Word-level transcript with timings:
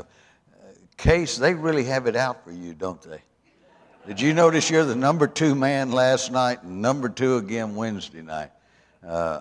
Uh, 0.00 0.02
Case, 0.96 1.36
they 1.36 1.54
really 1.54 1.84
have 1.84 2.06
it 2.06 2.16
out 2.16 2.44
for 2.44 2.52
you, 2.52 2.74
don't 2.74 3.00
they? 3.02 3.20
Did 4.06 4.20
you 4.20 4.34
notice 4.34 4.68
you're 4.68 4.84
the 4.84 4.94
number 4.94 5.26
two 5.26 5.54
man 5.54 5.90
last 5.90 6.30
night 6.30 6.62
and 6.62 6.82
number 6.82 7.08
two 7.08 7.36
again 7.36 7.74
Wednesday 7.74 8.20
night? 8.20 8.50
Uh, 9.06 9.40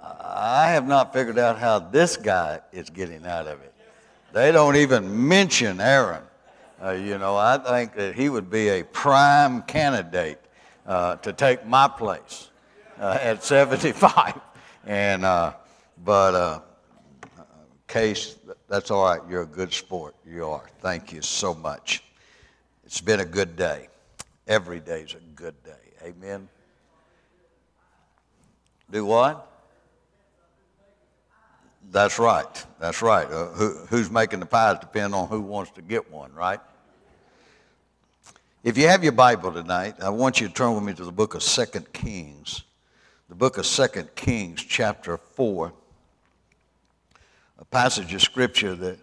I 0.00 0.70
have 0.70 0.86
not 0.86 1.12
figured 1.12 1.38
out 1.38 1.58
how 1.58 1.80
this 1.80 2.16
guy 2.16 2.60
is 2.72 2.88
getting 2.88 3.26
out 3.26 3.46
of 3.46 3.60
it. 3.62 3.74
They 4.32 4.52
don't 4.52 4.76
even 4.76 5.28
mention 5.28 5.80
Aaron. 5.80 6.22
Uh, 6.82 6.92
you 6.92 7.18
know, 7.18 7.36
I 7.36 7.58
think 7.58 7.94
that 7.94 8.14
he 8.14 8.28
would 8.28 8.48
be 8.48 8.68
a 8.68 8.84
prime 8.84 9.62
candidate 9.62 10.40
uh, 10.86 11.16
to 11.16 11.32
take 11.32 11.66
my 11.66 11.88
place 11.88 12.48
uh, 12.98 13.18
at 13.20 13.44
75. 13.44 14.40
And, 14.86 15.24
uh, 15.24 15.54
but, 16.04 16.64
Case, 17.86 18.36
that's 18.70 18.92
all 18.92 19.04
right. 19.04 19.20
You're 19.28 19.42
a 19.42 19.46
good 19.46 19.72
sport. 19.72 20.14
You 20.24 20.46
are. 20.46 20.64
Thank 20.78 21.12
you 21.12 21.22
so 21.22 21.54
much. 21.54 22.04
It's 22.84 23.00
been 23.00 23.18
a 23.18 23.24
good 23.24 23.56
day. 23.56 23.88
Every 24.46 24.78
day's 24.78 25.14
a 25.14 25.34
good 25.34 25.60
day. 25.64 25.72
Amen. 26.04 26.48
Do 28.88 29.04
what? 29.04 29.50
That's 31.90 32.20
right. 32.20 32.66
That's 32.78 33.02
right. 33.02 33.26
Uh, 33.26 33.48
who, 33.48 33.74
who's 33.88 34.08
making 34.08 34.38
the 34.38 34.46
pies 34.46 34.78
depend 34.78 35.16
on 35.16 35.26
who 35.26 35.40
wants 35.40 35.72
to 35.72 35.82
get 35.82 36.08
one, 36.08 36.32
right? 36.32 36.60
If 38.62 38.78
you 38.78 38.86
have 38.86 39.02
your 39.02 39.12
Bible 39.12 39.50
tonight, 39.50 39.96
I 40.00 40.10
want 40.10 40.40
you 40.40 40.46
to 40.46 40.54
turn 40.54 40.76
with 40.76 40.84
me 40.84 40.94
to 40.94 41.04
the 41.04 41.10
book 41.10 41.34
of 41.34 41.42
Second 41.42 41.92
Kings. 41.92 42.62
The 43.28 43.34
book 43.34 43.58
of 43.58 43.66
Second 43.66 44.14
Kings, 44.14 44.62
chapter 44.62 45.16
4. 45.16 45.72
A 47.60 47.64
passage 47.66 48.14
of 48.14 48.22
scripture 48.22 48.74
that 48.74 48.98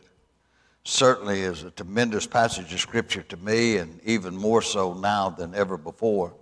certainly 0.83 1.41
is 1.41 1.61
a 1.63 1.69
tremendous 1.69 2.25
passage 2.25 2.73
of 2.73 2.79
scripture 2.79 3.21
to 3.21 3.37
me, 3.37 3.77
and 3.77 3.99
even 4.03 4.35
more 4.35 4.63
so 4.63 4.95
now 4.95 5.29
than 5.29 5.53
ever 5.53 5.77
before. 5.77 6.33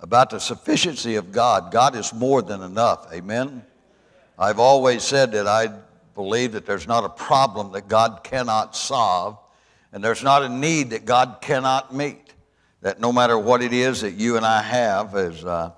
About 0.00 0.28
the 0.28 0.38
sufficiency 0.38 1.14
of 1.14 1.32
God. 1.32 1.72
God 1.72 1.96
is 1.96 2.12
more 2.12 2.42
than 2.42 2.60
enough. 2.60 3.10
Amen. 3.12 3.64
I've 4.38 4.58
always 4.58 5.02
said 5.02 5.32
that 5.32 5.46
I 5.46 5.68
believe 6.14 6.52
that 6.52 6.66
there's 6.66 6.86
not 6.86 7.04
a 7.04 7.08
problem 7.08 7.72
that 7.72 7.88
God 7.88 8.20
cannot 8.22 8.76
solve, 8.76 9.38
and 9.92 10.04
there's 10.04 10.22
not 10.22 10.42
a 10.42 10.48
need 10.48 10.90
that 10.90 11.06
God 11.06 11.38
cannot 11.40 11.94
meet. 11.94 12.34
That 12.82 13.00
no 13.00 13.12
matter 13.12 13.38
what 13.38 13.62
it 13.62 13.72
is 13.72 14.02
that 14.02 14.12
you 14.12 14.36
and 14.36 14.44
I 14.44 14.60
have, 14.60 15.14
as 15.14 15.42
uh, 15.42 15.70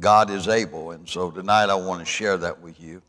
God 0.00 0.30
is 0.30 0.48
able. 0.48 0.92
And 0.92 1.06
so 1.06 1.30
tonight 1.30 1.68
I 1.68 1.74
want 1.74 2.00
to 2.00 2.06
share 2.06 2.38
that 2.38 2.60
with 2.62 2.80
you. 2.80 3.02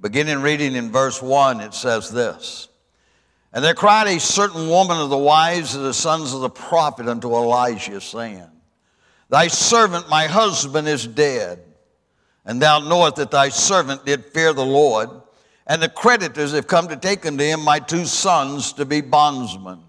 Beginning 0.00 0.42
reading 0.42 0.74
in 0.74 0.92
verse 0.92 1.20
1, 1.20 1.60
it 1.60 1.74
says 1.74 2.10
this 2.10 2.68
And 3.52 3.64
there 3.64 3.74
cried 3.74 4.08
a 4.08 4.20
certain 4.20 4.68
woman 4.68 4.98
of 4.98 5.10
the 5.10 5.18
wives 5.18 5.74
of 5.74 5.82
the 5.82 5.94
sons 5.94 6.32
of 6.32 6.40
the 6.40 6.50
prophet 6.50 7.08
unto 7.08 7.34
Elisha, 7.34 8.00
saying, 8.00 8.50
Thy 9.28 9.48
servant, 9.48 10.08
my 10.08 10.26
husband, 10.26 10.88
is 10.88 11.06
dead 11.06 11.64
and 12.48 12.62
thou 12.62 12.78
knowest 12.78 13.16
that 13.16 13.30
thy 13.30 13.50
servant 13.50 14.06
did 14.06 14.24
fear 14.24 14.54
the 14.54 14.64
Lord, 14.64 15.10
and 15.66 15.82
the 15.82 15.88
creditors 15.90 16.52
have 16.52 16.66
come 16.66 16.88
to 16.88 16.96
take 16.96 17.26
unto 17.26 17.44
him 17.44 17.60
my 17.60 17.78
two 17.78 18.06
sons 18.06 18.72
to 18.72 18.86
be 18.86 19.02
bondsmen. 19.02 19.80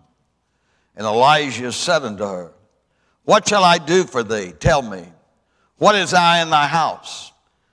And 0.97 1.07
Elisha 1.07 1.71
said 1.71 2.03
unto 2.03 2.25
her, 2.25 2.51
What 3.23 3.47
shall 3.47 3.63
I 3.63 3.77
do 3.77 4.03
for 4.03 4.23
thee? 4.23 4.51
Tell 4.59 4.81
me. 4.81 5.05
What 5.77 5.95
is 5.95 6.13
I 6.13 6.41
in 6.41 6.49
thy 6.49 6.67
house? 6.67 7.31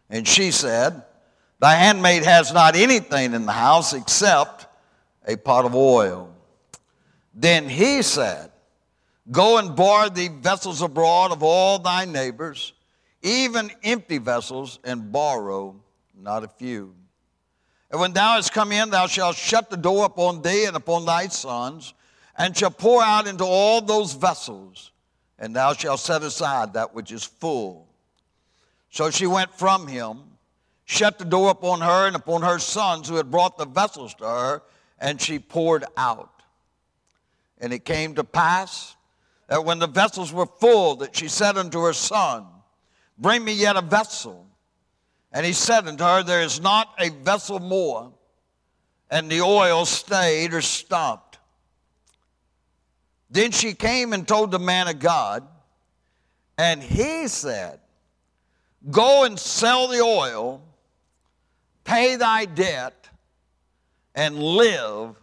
And 0.08 0.26
she 0.26 0.52
said, 0.52 1.02
Thy 1.58 1.74
handmaid 1.74 2.24
has 2.24 2.52
not 2.52 2.76
anything 2.76 3.32
in 3.32 3.46
the 3.46 3.52
house 3.52 3.92
except 3.92 4.66
a 5.26 5.36
pot 5.36 5.64
of 5.64 5.74
oil. 5.74 6.34
Then 7.34 7.68
he 7.68 8.02
said, 8.02 8.50
Go 9.30 9.58
and 9.58 9.74
borrow 9.74 10.08
the 10.08 10.28
vessels 10.28 10.82
abroad 10.82 11.32
of 11.32 11.42
all 11.42 11.78
thy 11.78 12.04
neighbors 12.04 12.72
even 13.26 13.72
empty 13.82 14.18
vessels, 14.18 14.78
and 14.84 15.10
borrow 15.10 15.74
not 16.16 16.44
a 16.44 16.48
few. 16.48 16.94
And 17.90 18.00
when 18.00 18.12
thou 18.12 18.34
hast 18.34 18.52
come 18.52 18.70
in, 18.70 18.90
thou 18.90 19.08
shalt 19.08 19.36
shut 19.36 19.68
the 19.68 19.76
door 19.76 20.04
upon 20.04 20.42
thee 20.42 20.64
and 20.64 20.76
upon 20.76 21.04
thy 21.04 21.26
sons, 21.26 21.92
and 22.38 22.56
shalt 22.56 22.78
pour 22.78 23.02
out 23.02 23.26
into 23.26 23.44
all 23.44 23.80
those 23.80 24.12
vessels, 24.12 24.92
and 25.40 25.56
thou 25.56 25.72
shalt 25.72 26.00
set 26.00 26.22
aside 26.22 26.74
that 26.74 26.94
which 26.94 27.10
is 27.10 27.24
full. 27.24 27.88
So 28.90 29.10
she 29.10 29.26
went 29.26 29.52
from 29.52 29.88
him, 29.88 30.18
shut 30.86 31.18
the 31.18 31.24
door 31.24 31.50
upon 31.50 31.82
her 31.82 32.06
and 32.06 32.16
upon 32.16 32.42
her 32.42 32.58
sons 32.58 33.08
who 33.08 33.16
had 33.16 33.30
brought 33.30 33.58
the 33.58 33.66
vessels 33.66 34.14
to 34.14 34.24
her, 34.24 34.62
and 34.98 35.20
she 35.20 35.38
poured 35.38 35.84
out. 35.96 36.42
And 37.58 37.72
it 37.72 37.84
came 37.84 38.14
to 38.14 38.24
pass 38.24 38.96
that 39.48 39.64
when 39.64 39.78
the 39.78 39.86
vessels 39.86 40.32
were 40.32 40.46
full, 40.46 40.96
that 40.96 41.14
she 41.14 41.28
said 41.28 41.58
unto 41.58 41.80
her 41.82 41.92
son, 41.92 42.46
Bring 43.18 43.44
me 43.44 43.52
yet 43.52 43.76
a 43.76 43.82
vessel. 43.82 44.46
And 45.32 45.44
he 45.44 45.52
said 45.52 45.86
unto 45.86 46.04
her, 46.04 46.22
There 46.22 46.42
is 46.42 46.60
not 46.60 46.94
a 46.98 47.10
vessel 47.10 47.58
more. 47.58 48.12
And 49.10 49.30
the 49.30 49.40
oil 49.40 49.84
stayed 49.84 50.54
or 50.54 50.60
stopped. 50.60 51.38
Then 53.30 53.50
she 53.50 53.74
came 53.74 54.12
and 54.12 54.26
told 54.26 54.50
the 54.50 54.58
man 54.58 54.88
of 54.88 54.98
God, 54.98 55.46
and 56.58 56.82
he 56.82 57.28
said, 57.28 57.80
Go 58.90 59.24
and 59.24 59.38
sell 59.38 59.88
the 59.88 60.00
oil, 60.00 60.62
pay 61.96 62.16
thy 62.16 62.44
debt, 62.44 63.08
and 64.14 64.38
live, 64.38 65.18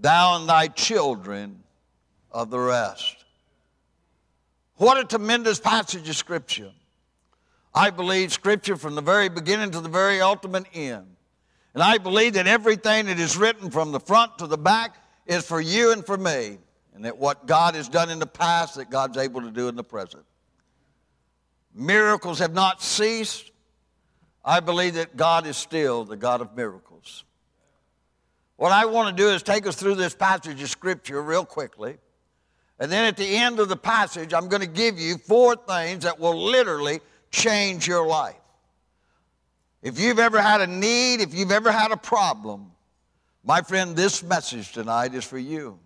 thou 0.00 0.36
and 0.36 0.48
thy 0.48 0.68
children 0.68 1.64
of 2.30 2.48
the 2.48 2.58
rest. 2.60 3.24
What 4.76 4.98
a 4.98 5.04
tremendous 5.04 5.58
passage 5.58 6.08
of 6.08 6.14
Scripture. 6.14 6.70
I 7.74 7.90
believe 7.90 8.32
Scripture 8.32 8.76
from 8.76 8.94
the 8.94 9.02
very 9.02 9.28
beginning 9.28 9.72
to 9.72 9.80
the 9.80 9.88
very 9.88 10.20
ultimate 10.20 10.66
end. 10.72 11.06
And 11.74 11.82
I 11.82 11.98
believe 11.98 12.34
that 12.34 12.46
everything 12.46 13.06
that 13.06 13.18
is 13.18 13.36
written 13.36 13.68
from 13.72 13.90
the 13.90 13.98
front 13.98 14.38
to 14.38 14.46
the 14.46 14.56
back 14.56 14.94
is 15.26 15.44
for 15.44 15.60
you 15.60 15.90
and 15.90 16.06
for 16.06 16.16
me. 16.16 16.58
And 16.94 17.04
that 17.04 17.18
what 17.18 17.46
God 17.46 17.74
has 17.74 17.88
done 17.88 18.10
in 18.10 18.20
the 18.20 18.26
past, 18.26 18.76
that 18.76 18.90
God's 18.90 19.18
able 19.18 19.40
to 19.40 19.50
do 19.50 19.66
in 19.66 19.74
the 19.74 19.84
present. 19.84 20.22
Miracles 21.74 22.38
have 22.38 22.54
not 22.54 22.80
ceased. 22.80 23.50
I 24.46 24.60
believe 24.60 24.94
that 24.94 25.16
God 25.16 25.44
is 25.44 25.56
still 25.56 26.04
the 26.04 26.16
God 26.16 26.40
of 26.40 26.56
miracles. 26.56 27.24
What 28.54 28.70
I 28.70 28.86
want 28.86 29.14
to 29.14 29.22
do 29.22 29.28
is 29.30 29.42
take 29.42 29.66
us 29.66 29.74
through 29.74 29.96
this 29.96 30.14
passage 30.14 30.62
of 30.62 30.70
Scripture 30.70 31.20
real 31.20 31.44
quickly. 31.44 31.98
And 32.78 32.90
then 32.92 33.06
at 33.06 33.16
the 33.16 33.36
end 33.36 33.58
of 33.58 33.68
the 33.68 33.76
passage, 33.76 34.32
I'm 34.32 34.48
going 34.48 34.62
to 34.62 34.68
give 34.68 35.00
you 35.00 35.18
four 35.18 35.56
things 35.56 36.04
that 36.04 36.20
will 36.20 36.40
literally 36.40 37.00
change 37.30 37.88
your 37.88 38.06
life. 38.06 38.36
If 39.82 39.98
you've 39.98 40.20
ever 40.20 40.40
had 40.40 40.60
a 40.60 40.66
need, 40.66 41.20
if 41.20 41.34
you've 41.34 41.52
ever 41.52 41.72
had 41.72 41.90
a 41.90 41.96
problem, 41.96 42.70
my 43.44 43.62
friend, 43.62 43.96
this 43.96 44.22
message 44.22 44.72
tonight 44.72 45.12
is 45.12 45.24
for 45.24 45.38
you 45.38 45.78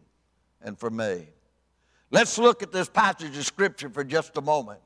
and 0.61 0.79
for 0.79 0.91
me. 0.91 1.29
Let's 2.11 2.39
look 2.39 2.63
at 2.63 2.73
this 2.73 2.89
passage 2.89 3.37
of 3.37 3.47
Scripture 3.47 3.89
for 3.89 4.05
just 4.05 4.37
a 4.37 4.41
moment. 4.41 4.81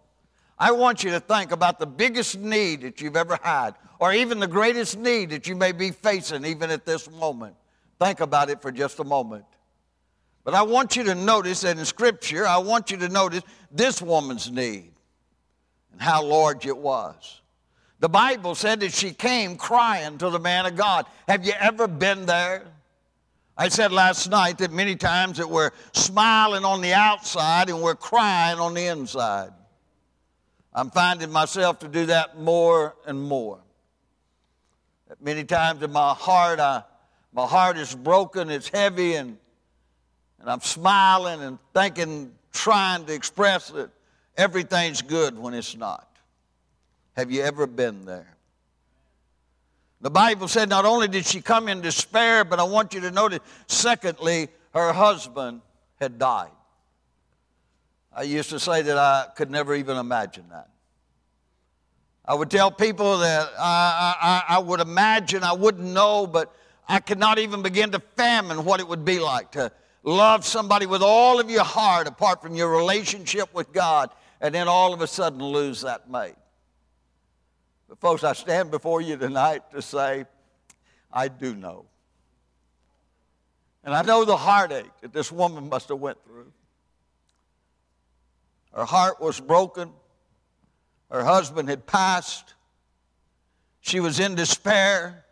I 0.65 0.71
want 0.71 1.05
you 1.05 1.11
to 1.11 1.21
think 1.21 1.53
about 1.53 1.79
the 1.79 1.85
biggest 1.85 2.39
need 2.39 2.81
that 2.81 3.03
you've 3.03 3.19
ever 3.19 3.39
had, 3.43 3.75
or 3.99 4.15
even 4.15 4.41
the 4.41 4.47
greatest 4.47 4.97
need 4.97 5.29
that 5.29 5.47
you 5.47 5.55
may 5.55 5.73
be 5.73 5.91
facing 5.91 6.47
even 6.47 6.71
at 6.71 6.87
this 6.87 7.11
moment. 7.11 7.55
Think 8.01 8.21
about 8.21 8.49
it 8.49 8.63
for 8.63 8.73
just 8.73 8.99
a 8.99 9.05
moment. 9.05 9.45
But 10.43 10.55
I 10.55 10.63
want 10.63 10.97
you 10.97 11.05
to 11.05 11.15
notice 11.15 11.61
that 11.61 11.77
in 11.77 11.85
Scripture, 11.85 12.47
I 12.47 12.57
want 12.57 12.91
you 12.91 12.97
to 12.97 13.11
notice 13.11 13.43
this 13.71 14.01
woman's 14.01 14.51
need 14.51 14.93
and 15.93 16.01
how 16.01 16.25
large 16.25 16.65
it 16.65 16.79
was. 16.79 17.43
The 18.01 18.09
Bible 18.09 18.55
said 18.55 18.81
that 18.81 18.95
she 18.95 19.11
came 19.11 19.59
crying 19.59 20.17
to 20.17 20.31
the 20.31 20.41
man 20.41 20.65
of 20.65 20.77
God. 20.77 21.05
Have 21.29 21.45
you 21.45 21.53
ever 21.61 21.87
been 21.87 22.25
there? 22.25 22.63
I 23.55 23.69
said 23.69 23.93
last 23.93 24.31
night 24.31 24.57
that 24.59 24.73
many 24.73 24.97
times 24.97 25.37
that 25.37 25.51
we're 25.51 25.73
smiling 25.93 26.65
on 26.65 26.81
the 26.81 26.95
outside 26.95 27.69
and 27.69 27.83
we're 27.83 27.97
crying 27.97 28.59
on 28.59 28.73
the 28.73 28.87
inside. 28.87 29.51
I'm 30.75 30.91
finding 30.91 31.31
myself 31.31 31.79
to 31.81 31.89
do 31.89 32.07
that 32.07 32.39
more 32.39 32.97
and 33.07 33.21
more. 33.23 33.59
Many 35.21 35.45
times 35.45 35.83
in 35.83 35.93
my 35.93 36.13
heart, 36.13 36.59
I, 36.59 36.83
my 37.33 37.47
heart 37.47 37.79
is 37.79 37.95
broken, 37.95 38.51
it's 38.51 38.69
heavy, 38.69 39.15
and, 39.15 39.39
and 40.41 40.51
I'm 40.51 40.61
smiling 40.61 41.43
and 41.43 41.59
thinking, 41.73 42.33
trying 42.53 43.05
to 43.07 43.15
express 43.15 43.69
that 43.71 43.91
Everything's 44.37 45.03
good 45.03 45.39
when 45.39 45.55
it's 45.55 45.77
not. 45.77 46.09
Have 47.17 47.31
you 47.31 47.43
ever 47.43 47.67
been 47.67 48.05
there? 48.05 48.35
The 50.01 50.11
Bible 50.11 50.49
said 50.49 50.69
not 50.69 50.85
only 50.85 51.09
did 51.09 51.25
she 51.25 51.41
come 51.41 51.69
in 51.69 51.81
despair, 51.81 52.45
but 52.45 52.59
I 52.59 52.65
want 52.65 52.95
you 52.95 53.01
to 53.01 53.11
notice, 53.11 53.41
secondly, 53.69 54.49
her 54.75 54.93
husband 54.93 55.63
had 56.01 56.19
died. 56.19 56.51
I 58.17 58.23
used 58.23 58.51
to 58.51 58.61
say 58.61 58.83
that 58.83 58.97
I 58.97 59.27
could 59.35 59.51
never 59.51 59.75
even 59.75 59.97
imagine 59.97 60.45
that. 60.51 60.69
I 62.25 62.35
would 62.35 62.51
tell 62.51 62.71
people 62.71 63.19
that 63.19 63.51
I, 63.59 64.43
I, 64.49 64.57
I 64.57 64.59
would 64.59 64.81
imagine, 64.81 65.43
I 65.43 65.53
wouldn't 65.53 65.85
know, 65.85 66.27
but 66.27 66.55
I 66.89 67.01
could 67.01 67.19
not 67.19 67.39
even 67.39 67.63
begin 67.63 67.91
to 67.91 67.99
fathom 68.17 68.65
what 68.65 68.81
it 68.81 68.89
would 68.89 69.05
be 69.05 69.19
like 69.19 69.53
to 69.53 69.73
love 70.05 70.45
somebody 70.45 70.87
with 70.87 71.03
all 71.03 71.41
of 71.41 71.51
your 71.51 71.65
heart 71.65 72.07
apart 72.07 72.41
from 72.41 72.55
your 72.55 72.71
relationship 72.71 73.53
with 73.53 73.73
God 73.73 74.11
and 74.41 74.55
then 74.55 74.69
all 74.69 74.95
of 74.95 75.01
a 75.01 75.07
sudden 75.07 75.43
lose 75.43 75.81
that 75.83 76.09
mate. 76.09 76.35
But, 77.89 78.01
folks, 78.01 78.25
I 78.25 78.33
stand 78.33 78.71
before 78.71 79.01
you 79.01 79.17
tonight 79.17 79.71
to 79.73 79.83
say, 79.83 80.25
I 81.13 81.29
do 81.29 81.55
know. 81.55 81.87
And 83.83 83.95
I 83.95 84.03
know 84.03 84.25
the 84.25 84.37
heartache 84.37 84.91
that 85.03 85.13
this 85.13 85.31
woman 85.31 85.69
must 85.69 85.89
have 85.91 85.99
went 85.99 86.23
through. 86.25 86.53
Her 88.75 88.85
heart 88.85 89.21
was 89.21 89.41
broken. 89.41 89.91
Her 91.11 91.25
husband 91.25 91.69
had 91.69 91.87
passed. 91.87 92.55
She 93.81 94.01
was 94.01 94.19
in 94.19 94.35
despair. 94.35 95.25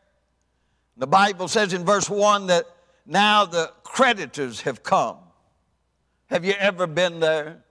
The 0.96 1.06
Bible 1.06 1.48
says 1.48 1.72
in 1.72 1.84
verse 1.84 2.08
1 2.08 2.46
that 2.48 2.66
now 3.06 3.44
the 3.44 3.72
creditors 3.82 4.60
have 4.60 4.82
come. 4.82 5.16
Have 6.26 6.44
you 6.44 6.52
ever 6.52 6.86
been 6.86 7.18
there? 7.18 7.64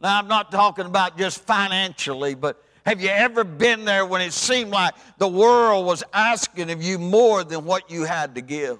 Now, 0.00 0.18
I'm 0.18 0.28
not 0.28 0.50
talking 0.50 0.84
about 0.84 1.16
just 1.16 1.40
financially, 1.44 2.34
but 2.34 2.62
have 2.84 3.00
you 3.00 3.08
ever 3.08 3.44
been 3.44 3.84
there 3.84 4.04
when 4.04 4.20
it 4.20 4.32
seemed 4.32 4.70
like 4.70 4.94
the 5.18 5.28
world 5.28 5.86
was 5.86 6.02
asking 6.12 6.70
of 6.70 6.82
you 6.82 6.98
more 6.98 7.44
than 7.44 7.64
what 7.64 7.90
you 7.90 8.04
had 8.04 8.34
to 8.34 8.40
give? 8.40 8.78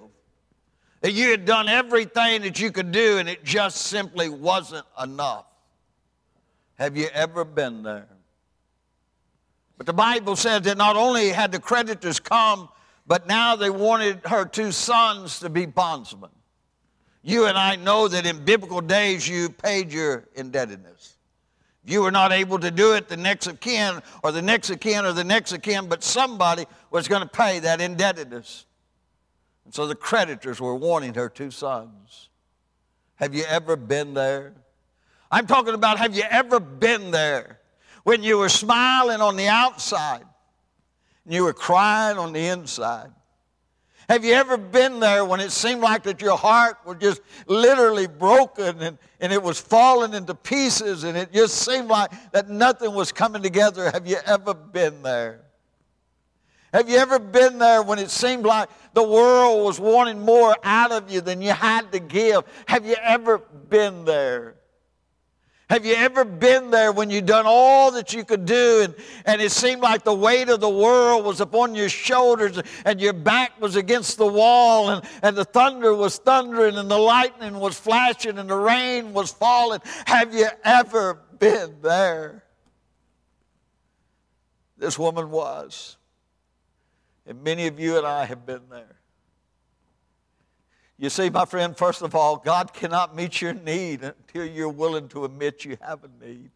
That 1.00 1.12
you 1.12 1.30
had 1.30 1.44
done 1.44 1.68
everything 1.68 2.42
that 2.42 2.60
you 2.60 2.72
could 2.72 2.90
do 2.90 3.18
and 3.18 3.28
it 3.28 3.44
just 3.44 3.78
simply 3.82 4.28
wasn't 4.28 4.86
enough. 5.00 5.46
Have 6.82 6.96
you 6.96 7.06
ever 7.12 7.44
been 7.44 7.84
there? 7.84 8.08
But 9.78 9.86
the 9.86 9.92
Bible 9.92 10.34
says 10.34 10.62
that 10.62 10.76
not 10.76 10.96
only 10.96 11.28
had 11.28 11.52
the 11.52 11.60
creditors 11.60 12.18
come, 12.18 12.68
but 13.06 13.28
now 13.28 13.54
they 13.54 13.70
wanted 13.70 14.20
her 14.26 14.44
two 14.44 14.72
sons 14.72 15.38
to 15.38 15.48
be 15.48 15.64
bondsmen. 15.64 16.30
You 17.22 17.46
and 17.46 17.56
I 17.56 17.76
know 17.76 18.08
that 18.08 18.26
in 18.26 18.44
biblical 18.44 18.80
days 18.80 19.28
you 19.28 19.48
paid 19.48 19.92
your 19.92 20.24
indebtedness. 20.34 21.18
If 21.84 21.92
you 21.92 22.02
were 22.02 22.10
not 22.10 22.32
able 22.32 22.58
to 22.58 22.72
do 22.72 22.94
it, 22.94 23.06
the 23.06 23.16
next 23.16 23.46
of 23.46 23.60
kin 23.60 24.02
or 24.24 24.32
the 24.32 24.42
next 24.42 24.68
of 24.70 24.80
kin 24.80 25.04
or 25.04 25.12
the 25.12 25.22
next 25.22 25.52
of 25.52 25.62
kin, 25.62 25.86
but 25.86 26.02
somebody 26.02 26.66
was 26.90 27.06
going 27.06 27.22
to 27.22 27.28
pay 27.28 27.60
that 27.60 27.80
indebtedness. 27.80 28.66
And 29.66 29.72
so 29.72 29.86
the 29.86 29.94
creditors 29.94 30.60
were 30.60 30.74
wanting 30.74 31.14
her 31.14 31.28
two 31.28 31.52
sons. 31.52 32.28
Have 33.14 33.36
you 33.36 33.44
ever 33.44 33.76
been 33.76 34.14
there? 34.14 34.54
I'm 35.32 35.46
talking 35.46 35.72
about 35.72 35.98
have 35.98 36.14
you 36.14 36.24
ever 36.30 36.60
been 36.60 37.10
there 37.10 37.58
when 38.04 38.22
you 38.22 38.36
were 38.36 38.50
smiling 38.50 39.22
on 39.22 39.36
the 39.36 39.48
outside 39.48 40.24
and 41.24 41.32
you 41.32 41.44
were 41.44 41.54
crying 41.54 42.18
on 42.18 42.34
the 42.34 42.48
inside? 42.48 43.10
Have 44.10 44.26
you 44.26 44.34
ever 44.34 44.58
been 44.58 45.00
there 45.00 45.24
when 45.24 45.40
it 45.40 45.50
seemed 45.50 45.80
like 45.80 46.02
that 46.02 46.20
your 46.20 46.36
heart 46.36 46.76
was 46.84 46.98
just 47.00 47.22
literally 47.46 48.06
broken 48.06 48.82
and, 48.82 48.98
and 49.20 49.32
it 49.32 49.42
was 49.42 49.58
falling 49.58 50.12
into 50.12 50.34
pieces 50.34 51.04
and 51.04 51.16
it 51.16 51.32
just 51.32 51.54
seemed 51.54 51.88
like 51.88 52.10
that 52.32 52.50
nothing 52.50 52.92
was 52.92 53.10
coming 53.10 53.42
together? 53.42 53.90
Have 53.90 54.06
you 54.06 54.18
ever 54.26 54.52
been 54.52 55.02
there? 55.02 55.40
Have 56.74 56.90
you 56.90 56.98
ever 56.98 57.18
been 57.18 57.56
there 57.58 57.82
when 57.82 57.98
it 57.98 58.10
seemed 58.10 58.44
like 58.44 58.68
the 58.92 59.02
world 59.02 59.64
was 59.64 59.80
wanting 59.80 60.20
more 60.20 60.54
out 60.62 60.92
of 60.92 61.10
you 61.10 61.22
than 61.22 61.40
you 61.40 61.52
had 61.52 61.90
to 61.92 62.00
give? 62.00 62.44
Have 62.66 62.84
you 62.84 62.96
ever 63.02 63.38
been 63.38 64.04
there? 64.04 64.56
Have 65.72 65.86
you 65.86 65.94
ever 65.94 66.26
been 66.26 66.70
there 66.70 66.92
when 66.92 67.08
you've 67.08 67.24
done 67.24 67.46
all 67.46 67.92
that 67.92 68.12
you 68.12 68.26
could 68.26 68.44
do 68.44 68.82
and, 68.84 68.94
and 69.24 69.40
it 69.40 69.50
seemed 69.50 69.80
like 69.80 70.04
the 70.04 70.12
weight 70.12 70.50
of 70.50 70.60
the 70.60 70.68
world 70.68 71.24
was 71.24 71.40
upon 71.40 71.74
your 71.74 71.88
shoulders 71.88 72.60
and 72.84 73.00
your 73.00 73.14
back 73.14 73.58
was 73.58 73.74
against 73.74 74.18
the 74.18 74.26
wall 74.26 74.90
and, 74.90 75.02
and 75.22 75.34
the 75.34 75.46
thunder 75.46 75.94
was 75.94 76.18
thundering 76.18 76.76
and 76.76 76.90
the 76.90 76.98
lightning 76.98 77.58
was 77.58 77.80
flashing 77.80 78.36
and 78.36 78.50
the 78.50 78.54
rain 78.54 79.14
was 79.14 79.32
falling? 79.32 79.80
Have 80.04 80.34
you 80.34 80.48
ever 80.62 81.18
been 81.38 81.76
there? 81.80 82.44
This 84.76 84.98
woman 84.98 85.30
was. 85.30 85.96
And 87.24 87.42
many 87.42 87.66
of 87.66 87.80
you 87.80 87.96
and 87.96 88.06
I 88.06 88.26
have 88.26 88.44
been 88.44 88.68
there. 88.68 88.98
You 90.98 91.10
see, 91.10 91.30
my 91.30 91.44
friend, 91.44 91.76
first 91.76 92.02
of 92.02 92.14
all, 92.14 92.36
God 92.36 92.72
cannot 92.72 93.16
meet 93.16 93.40
your 93.40 93.54
need 93.54 94.02
until 94.02 94.46
you're 94.46 94.68
willing 94.68 95.08
to 95.08 95.24
admit 95.24 95.64
you 95.64 95.76
have 95.80 96.00
a 96.04 96.24
need. 96.24 96.50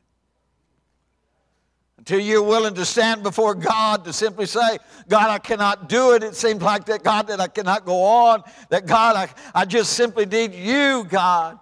Until 1.99 2.21
you're 2.21 2.43
willing 2.43 2.75
to 2.75 2.85
stand 2.85 3.23
before 3.23 3.55
God 3.55 4.05
to 4.05 4.13
simply 4.13 4.47
say, 4.47 4.79
God, 5.09 5.31
I 5.31 5.39
cannot 5.39 5.89
do 5.89 6.13
it. 6.13 6.23
It 6.23 6.37
seems 6.37 6.63
like 6.63 6.85
that, 6.87 7.03
God, 7.03 7.27
that 7.29 7.41
I 7.41 7.49
cannot 7.49 7.85
go 7.85 8.03
on. 8.03 8.43
That, 8.69 8.87
God, 8.87 9.17
I, 9.17 9.61
I 9.61 9.65
just 9.65 9.95
simply 9.95 10.27
need 10.27 10.55
you, 10.55 11.05
God, 11.09 11.59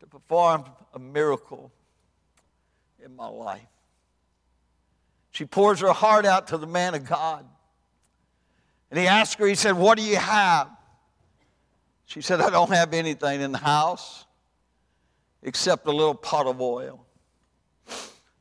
to 0.00 0.06
perform 0.06 0.64
a 0.94 0.98
miracle 0.98 1.72
in 3.04 3.14
my 3.16 3.28
life. 3.28 3.60
She 5.32 5.44
pours 5.44 5.80
her 5.80 5.92
heart 5.92 6.24
out 6.24 6.48
to 6.48 6.58
the 6.58 6.66
man 6.66 6.94
of 6.94 7.04
God. 7.04 7.44
And 8.90 9.00
he 9.00 9.06
asked 9.06 9.38
her, 9.38 9.46
he 9.46 9.54
said, 9.54 9.72
What 9.72 9.98
do 9.98 10.04
you 10.04 10.16
have? 10.16 10.68
She 12.12 12.20
said, 12.20 12.42
I 12.42 12.50
don't 12.50 12.70
have 12.70 12.92
anything 12.92 13.40
in 13.40 13.52
the 13.52 13.58
house 13.58 14.26
except 15.42 15.86
a 15.86 15.90
little 15.90 16.14
pot 16.14 16.46
of 16.46 16.60
oil. 16.60 17.06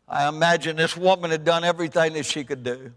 I 0.09 0.27
imagine 0.27 0.75
this 0.75 0.97
woman 0.97 1.31
had 1.31 1.45
done 1.45 1.63
everything 1.63 2.11
that 2.13 2.25
she 2.25 2.43
could 2.43 2.65
do 2.65 2.91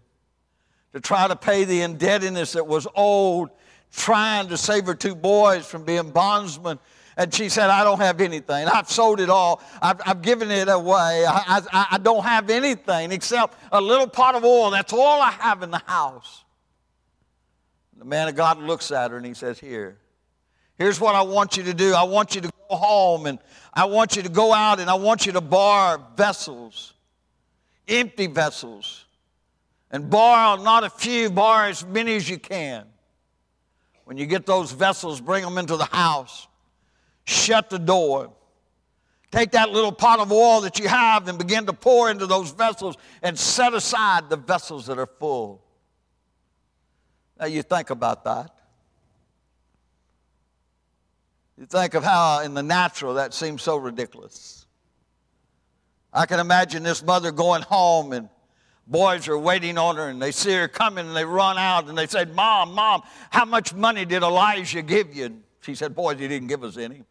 to 0.91 0.99
try 0.99 1.29
to 1.29 1.35
pay 1.37 1.63
the 1.63 1.81
indebtedness 1.81 2.51
that 2.53 2.67
was 2.67 2.87
owed, 2.93 3.51
trying 3.93 4.49
to 4.49 4.57
save 4.57 4.85
her 4.87 4.95
two 4.95 5.15
boys 5.15 5.65
from 5.65 5.85
being 5.85 6.11
bondsmen. 6.11 6.77
And 7.15 7.33
she 7.33 7.47
said, 7.47 7.69
I 7.69 7.85
don't 7.85 8.01
have 8.01 8.19
anything. 8.19 8.67
I've 8.67 8.91
sold 8.91 9.21
it 9.21 9.29
all. 9.29 9.63
I've, 9.81 10.01
I've 10.05 10.21
given 10.21 10.51
it 10.51 10.67
away. 10.67 11.25
I, 11.25 11.61
I, 11.71 11.87
I 11.91 11.97
don't 11.99 12.25
have 12.25 12.49
anything 12.49 13.13
except 13.13 13.57
a 13.71 13.79
little 13.79 14.07
pot 14.07 14.35
of 14.35 14.43
oil. 14.43 14.71
That's 14.71 14.91
all 14.91 15.21
I 15.21 15.31
have 15.31 15.63
in 15.63 15.71
the 15.71 15.81
house. 15.85 16.43
The 17.97 18.03
man 18.03 18.27
of 18.27 18.35
God 18.35 18.57
looks 18.57 18.91
at 18.91 19.11
her 19.11 19.15
and 19.15 19.25
he 19.25 19.33
says, 19.33 19.57
Here, 19.57 19.99
Here's 20.77 20.99
what 20.99 21.15
I 21.15 21.21
want 21.21 21.57
you 21.57 21.63
to 21.63 21.73
do 21.73 21.93
I 21.93 22.03
want 22.03 22.35
you 22.35 22.41
to 22.41 22.51
go 22.69 22.75
home 22.75 23.25
and 23.25 23.39
I 23.73 23.85
want 23.85 24.15
you 24.15 24.21
to 24.23 24.29
go 24.29 24.53
out 24.53 24.79
and 24.79 24.89
I 24.89 24.95
want 24.95 25.25
you 25.25 25.31
to 25.33 25.41
borrow 25.41 26.05
vessels, 26.15 26.93
empty 27.87 28.27
vessels, 28.27 29.05
and 29.91 30.09
borrow 30.09 30.61
not 30.61 30.83
a 30.83 30.89
few, 30.89 31.29
borrow 31.29 31.69
as 31.69 31.85
many 31.85 32.15
as 32.15 32.29
you 32.29 32.37
can. 32.37 32.85
When 34.05 34.17
you 34.17 34.25
get 34.25 34.45
those 34.45 34.71
vessels, 34.71 35.19
bring 35.19 35.43
them 35.43 35.57
into 35.57 35.77
the 35.77 35.85
house, 35.85 36.47
shut 37.25 37.69
the 37.69 37.79
door. 37.79 38.31
Take 39.31 39.51
that 39.51 39.71
little 39.71 39.91
pot 39.91 40.19
of 40.19 40.31
oil 40.31 40.61
that 40.61 40.79
you 40.79 40.87
have 40.87 41.27
and 41.27 41.37
begin 41.37 41.65
to 41.65 41.73
pour 41.73 42.09
into 42.09 42.25
those 42.25 42.51
vessels 42.51 42.95
and 43.21 43.37
set 43.37 43.73
aside 43.73 44.29
the 44.29 44.37
vessels 44.37 44.85
that 44.85 44.97
are 44.97 45.07
full. 45.07 45.61
Now, 47.37 47.47
you 47.47 47.61
think 47.63 47.89
about 47.89 48.23
that. 48.23 48.54
You 51.57 51.65
think 51.65 51.93
of 51.93 52.03
how 52.03 52.41
in 52.41 52.53
the 52.53 52.63
natural 52.63 53.13
that 53.15 53.33
seems 53.33 53.61
so 53.61 53.77
ridiculous. 53.77 54.65
I 56.11 56.25
can 56.25 56.39
imagine 56.39 56.83
this 56.83 57.03
mother 57.03 57.31
going 57.31 57.61
home 57.61 58.13
and 58.13 58.29
boys 58.87 59.27
are 59.27 59.37
waiting 59.37 59.77
on 59.77 59.95
her 59.97 60.09
and 60.09 60.21
they 60.21 60.31
see 60.31 60.53
her 60.53 60.67
coming 60.67 61.07
and 61.07 61.15
they 61.15 61.25
run 61.25 61.57
out 61.57 61.87
and 61.87 61.97
they 61.97 62.07
say, 62.07 62.25
Mom, 62.25 62.73
Mom, 62.73 63.03
how 63.29 63.45
much 63.45 63.73
money 63.73 64.05
did 64.05 64.23
Elisha 64.23 64.81
give 64.81 65.15
you? 65.15 65.25
And 65.25 65.43
she 65.61 65.75
said, 65.75 65.95
Boys, 65.95 66.19
he 66.19 66.27
didn't 66.27 66.47
give 66.47 66.63
us 66.63 66.77
any. 66.77 67.03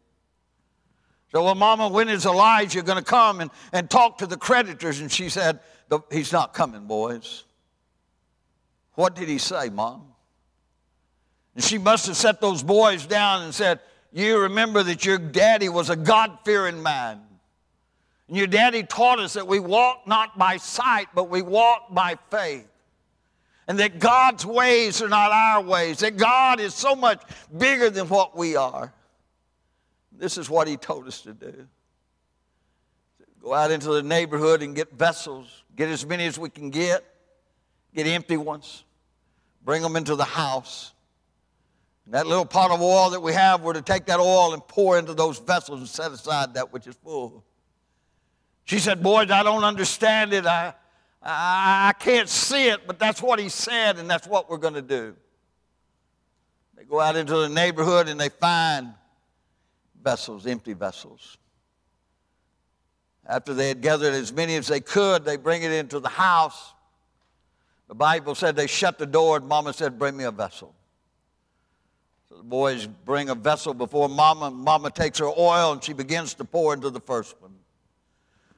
So, 1.31 1.43
well, 1.43 1.55
Mama, 1.55 1.89
when 1.89 2.07
is 2.07 2.25
Elisha 2.25 2.81
going 2.81 2.97
to 2.97 3.03
come 3.03 3.41
and, 3.41 3.51
and 3.73 3.89
talk 3.89 4.19
to 4.19 4.27
the 4.27 4.37
creditors? 4.37 5.01
And 5.01 5.11
she 5.11 5.29
said, 5.29 5.59
He's 6.11 6.31
not 6.31 6.53
coming, 6.53 6.85
boys. 6.87 7.43
What 8.93 9.15
did 9.15 9.27
he 9.27 9.37
say, 9.37 9.69
Mom? 9.69 10.03
And 11.53 11.63
she 11.63 11.77
must 11.77 12.07
have 12.07 12.17
set 12.17 12.41
those 12.41 12.63
boys 12.63 13.05
down 13.05 13.43
and 13.43 13.53
said, 13.53 13.81
you 14.15 14.39
remember 14.39 14.81
that 14.81 15.05
your 15.05 15.17
daddy 15.17 15.67
was 15.67 15.89
a 15.89 15.95
God 15.97 16.39
fearing 16.45 16.81
man. 16.81 17.19
And 18.29 18.37
your 18.37 18.47
daddy 18.47 18.81
taught 18.83 19.19
us 19.19 19.33
that 19.33 19.45
we 19.45 19.59
walk 19.59 20.07
not 20.07 20.37
by 20.37 20.55
sight, 20.55 21.07
but 21.13 21.29
we 21.29 21.41
walk 21.41 21.93
by 21.93 22.17
faith. 22.31 22.65
And 23.67 23.77
that 23.79 23.99
God's 23.99 24.45
ways 24.45 25.01
are 25.01 25.09
not 25.09 25.31
our 25.31 25.61
ways, 25.61 25.99
that 25.99 26.15
God 26.15 26.61
is 26.61 26.73
so 26.73 26.95
much 26.95 27.21
bigger 27.57 27.89
than 27.89 28.07
what 28.07 28.37
we 28.37 28.55
are. 28.55 28.93
This 30.13 30.37
is 30.37 30.49
what 30.49 30.69
he 30.69 30.77
told 30.77 31.07
us 31.07 31.21
to 31.23 31.33
do. 31.33 31.67
Go 33.41 33.53
out 33.53 33.69
into 33.69 33.89
the 33.89 34.01
neighborhood 34.01 34.61
and 34.61 34.73
get 34.75 34.93
vessels, 34.93 35.63
get 35.75 35.89
as 35.89 36.05
many 36.05 36.25
as 36.25 36.39
we 36.39 36.49
can 36.49 36.69
get, 36.69 37.03
get 37.93 38.07
empty 38.07 38.37
ones, 38.37 38.85
bring 39.65 39.81
them 39.81 39.97
into 39.97 40.15
the 40.15 40.23
house 40.23 40.93
that 42.07 42.27
little 42.27 42.45
pot 42.45 42.71
of 42.71 42.81
oil 42.81 43.09
that 43.09 43.21
we 43.21 43.33
have, 43.33 43.61
we're 43.61 43.73
to 43.73 43.81
take 43.81 44.05
that 44.05 44.19
oil 44.19 44.53
and 44.53 44.65
pour 44.67 44.97
into 44.97 45.13
those 45.13 45.39
vessels 45.39 45.79
and 45.79 45.89
set 45.89 46.11
aside 46.11 46.53
that 46.53 46.71
which 46.71 46.85
is 46.85 46.95
full. 46.95 47.43
She 48.65 48.79
said, 48.79 49.01
Boys, 49.01 49.31
I 49.31 49.43
don't 49.43 49.63
understand 49.63 50.33
it. 50.33 50.45
I, 50.45 50.73
I, 51.21 51.89
I 51.89 51.93
can't 51.93 52.29
see 52.29 52.67
it, 52.67 52.85
but 52.85 52.99
that's 52.99 53.21
what 53.21 53.39
he 53.39 53.49
said, 53.49 53.97
and 53.97 54.09
that's 54.09 54.27
what 54.27 54.49
we're 54.49 54.57
going 54.57 54.75
to 54.75 54.81
do. 54.81 55.15
They 56.75 56.83
go 56.83 56.99
out 56.99 57.15
into 57.15 57.35
the 57.37 57.49
neighborhood 57.49 58.07
and 58.07 58.19
they 58.19 58.29
find 58.29 58.93
vessels, 60.03 60.45
empty 60.45 60.73
vessels. 60.73 61.37
After 63.25 63.55
they 63.55 63.69
had 63.69 63.81
gathered 63.81 64.13
as 64.13 64.31
many 64.31 64.55
as 64.55 64.67
they 64.67 64.79
could, 64.79 65.25
they 65.25 65.37
bring 65.37 65.63
it 65.63 65.71
into 65.71 65.99
the 65.99 66.09
house. 66.09 66.73
The 67.87 67.95
Bible 67.95 68.35
said 68.35 68.55
they 68.55 68.67
shut 68.67 68.99
the 68.99 69.07
door, 69.07 69.37
and 69.37 69.47
Mama 69.47 69.73
said, 69.73 69.97
Bring 69.97 70.15
me 70.15 70.25
a 70.25 70.31
vessel. 70.31 70.75
The 72.37 72.43
boys 72.43 72.87
bring 72.87 73.29
a 73.29 73.35
vessel 73.35 73.73
before 73.73 74.09
Mama. 74.09 74.51
Mama 74.51 74.91
takes 74.91 75.19
her 75.19 75.25
oil 75.25 75.73
and 75.73 75.83
she 75.83 75.93
begins 75.93 76.33
to 76.35 76.45
pour 76.45 76.73
into 76.73 76.89
the 76.89 76.99
first 76.99 77.39
one. 77.41 77.53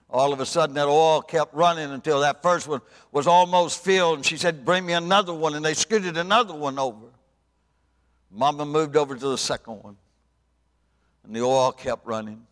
All 0.09 0.31
of 0.31 0.39
a 0.39 0.45
sudden, 0.45 0.75
that 0.75 0.87
oil 0.87 1.21
kept 1.21 1.53
running 1.53 1.91
until 1.91 2.21
that 2.21 2.41
first 2.41 2.67
one 2.67 2.81
was 3.11 3.27
almost 3.27 3.83
filled. 3.83 4.19
And 4.19 4.25
she 4.25 4.37
said, 4.37 4.63
Bring 4.63 4.85
me 4.85 4.93
another 4.93 5.33
one. 5.33 5.53
And 5.53 5.63
they 5.63 5.73
scooted 5.73 6.17
another 6.17 6.53
one 6.53 6.79
over. 6.79 7.07
Mama 8.31 8.65
moved 8.65 8.95
over 8.95 9.15
to 9.15 9.27
the 9.27 9.37
second 9.37 9.83
one. 9.83 9.97
And 11.25 11.35
the 11.35 11.41
oil 11.41 11.71
kept 11.71 12.05
running. 12.07 12.47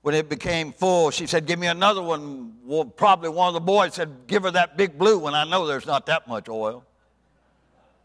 When 0.00 0.14
it 0.14 0.30
became 0.30 0.72
full, 0.72 1.10
she 1.10 1.26
said, 1.26 1.44
Give 1.44 1.58
me 1.58 1.66
another 1.66 2.02
one. 2.02 2.54
Well, 2.64 2.86
probably 2.86 3.28
one 3.28 3.48
of 3.48 3.54
the 3.54 3.60
boys 3.60 3.94
said, 3.94 4.26
Give 4.26 4.44
her 4.44 4.50
that 4.52 4.76
big 4.78 4.98
blue 4.98 5.18
one. 5.18 5.34
I 5.34 5.44
know 5.44 5.66
there's 5.66 5.86
not 5.86 6.06
that 6.06 6.26
much 6.26 6.48
oil. 6.48 6.84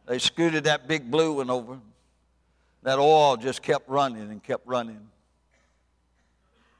They 0.06 0.20
scooted 0.20 0.66
that 0.66 0.88
big 0.88 1.10
blue 1.10 1.34
one 1.34 1.50
over. 1.50 1.80
That 2.84 3.00
oil 3.00 3.38
just 3.38 3.62
kept 3.62 3.90
running 3.90 4.30
and 4.30 4.44
kept 4.44 4.68
running. 4.68 5.00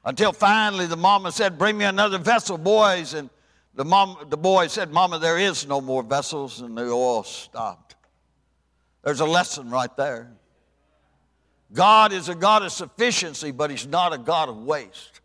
Until 0.04 0.32
finally 0.32 0.86
the 0.86 0.96
mama 0.96 1.32
said, 1.32 1.58
Bring 1.58 1.78
me 1.78 1.86
another 1.86 2.18
vessel, 2.18 2.58
boys. 2.58 3.14
And 3.14 3.30
the, 3.74 3.84
mom, 3.84 4.18
the 4.28 4.36
boy 4.36 4.66
said, 4.66 4.92
Mama, 4.92 5.18
there 5.18 5.38
is 5.38 5.66
no 5.66 5.80
more 5.80 6.02
vessels. 6.02 6.60
And 6.60 6.76
the 6.76 6.90
oil 6.90 7.22
stopped. 7.22 7.96
There's 9.02 9.20
a 9.20 9.26
lesson 9.26 9.70
right 9.70 9.94
there. 9.96 10.30
God 11.72 12.12
is 12.12 12.28
a 12.28 12.34
God 12.34 12.62
of 12.62 12.72
sufficiency, 12.72 13.50
but 13.50 13.70
He's 13.70 13.86
not 13.86 14.12
a 14.12 14.18
God 14.18 14.48
of 14.48 14.58
waste. 14.58 15.20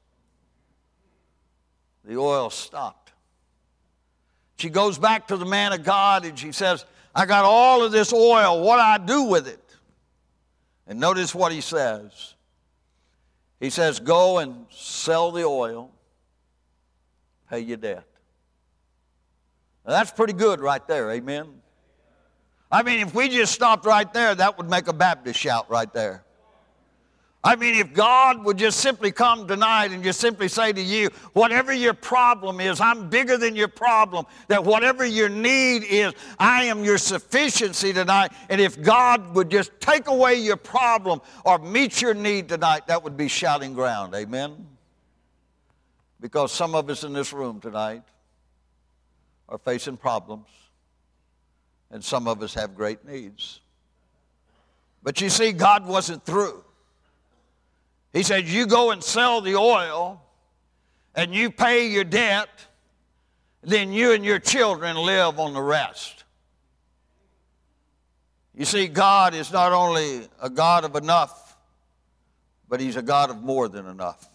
The 2.05 2.17
oil 2.17 2.49
stopped. 2.49 3.11
She 4.57 4.69
goes 4.69 4.97
back 4.97 5.27
to 5.27 5.37
the 5.37 5.45
man 5.45 5.73
of 5.73 5.83
God 5.83 6.25
and 6.25 6.37
she 6.37 6.51
says, 6.51 6.85
I 7.13 7.25
got 7.25 7.43
all 7.43 7.83
of 7.83 7.91
this 7.91 8.13
oil. 8.13 8.61
What 8.61 8.77
do 8.77 8.81
I 8.81 8.97
do 8.97 9.23
with 9.23 9.47
it? 9.47 9.63
And 10.87 10.99
notice 10.99 11.35
what 11.35 11.51
he 11.51 11.61
says. 11.61 12.35
He 13.59 13.69
says, 13.69 13.99
Go 13.99 14.39
and 14.39 14.65
sell 14.69 15.31
the 15.31 15.43
oil, 15.43 15.91
pay 17.49 17.59
your 17.59 17.77
debt. 17.77 18.05
Now, 19.85 19.93
that's 19.93 20.11
pretty 20.11 20.33
good 20.33 20.59
right 20.59 20.85
there, 20.87 21.11
amen? 21.11 21.47
I 22.71 22.83
mean, 22.83 22.99
if 22.99 23.13
we 23.15 23.29
just 23.29 23.53
stopped 23.53 23.85
right 23.85 24.11
there, 24.13 24.35
that 24.35 24.57
would 24.57 24.69
make 24.69 24.87
a 24.87 24.93
Baptist 24.93 25.39
shout 25.39 25.69
right 25.69 25.91
there. 25.91 26.23
I 27.41 27.55
mean, 27.55 27.75
if 27.75 27.93
God 27.93 28.43
would 28.43 28.57
just 28.57 28.81
simply 28.81 29.13
come 29.13 29.47
tonight 29.47 29.91
and 29.91 30.03
just 30.03 30.19
simply 30.19 30.49
say 30.49 30.73
to 30.73 30.81
you, 30.81 31.07
whatever 31.31 31.71
your 31.71 31.93
problem 31.93 32.59
is, 32.59 32.81
I'm 32.81 33.09
bigger 33.09 33.37
than 33.37 33.55
your 33.55 33.69
problem, 33.69 34.25
that 34.49 34.65
whatever 34.65 35.05
your 35.05 35.29
need 35.29 35.85
is, 35.85 36.13
I 36.37 36.65
am 36.65 36.83
your 36.83 36.97
sufficiency 36.97 37.93
tonight. 37.93 38.33
And 38.49 38.59
if 38.59 38.81
God 38.81 39.33
would 39.35 39.49
just 39.49 39.71
take 39.79 40.09
away 40.09 40.35
your 40.35 40.57
problem 40.57 41.21
or 41.45 41.59
meet 41.59 42.01
your 42.01 42.13
need 42.13 42.49
tonight, 42.49 42.87
that 42.87 43.05
would 43.05 43.15
be 43.15 43.29
shouting 43.29 43.73
ground. 43.73 44.13
Amen? 44.15 44.67
Because 46.19 46.51
some 46.51 46.75
of 46.75 46.89
us 46.89 47.05
in 47.05 47.13
this 47.13 47.31
room 47.31 47.61
tonight 47.61 48.03
are 49.47 49.57
facing 49.57 49.95
problems, 49.95 50.47
and 51.89 52.03
some 52.03 52.27
of 52.27 52.43
us 52.43 52.53
have 52.53 52.75
great 52.75 53.05
needs. 53.05 53.61
But 55.01 55.21
you 55.21 55.29
see, 55.29 55.53
God 55.53 55.87
wasn't 55.87 56.25
through. 56.25 56.65
He 58.13 58.23
said, 58.23 58.47
You 58.47 58.65
go 58.65 58.91
and 58.91 59.03
sell 59.03 59.41
the 59.41 59.55
oil 59.55 60.21
and 61.15 61.33
you 61.33 61.51
pay 61.51 61.89
your 61.89 62.03
debt, 62.03 62.49
then 63.61 63.91
you 63.91 64.13
and 64.13 64.23
your 64.23 64.39
children 64.39 64.95
live 64.95 65.39
on 65.39 65.53
the 65.53 65.61
rest. 65.61 66.23
You 68.55 68.65
see, 68.65 68.87
God 68.87 69.33
is 69.33 69.51
not 69.51 69.71
only 69.71 70.27
a 70.41 70.49
God 70.49 70.83
of 70.83 70.95
enough, 70.95 71.57
but 72.67 72.79
He's 72.79 72.95
a 72.95 73.01
God 73.01 73.29
of 73.29 73.41
more 73.41 73.67
than 73.67 73.85
enough. 73.85 74.27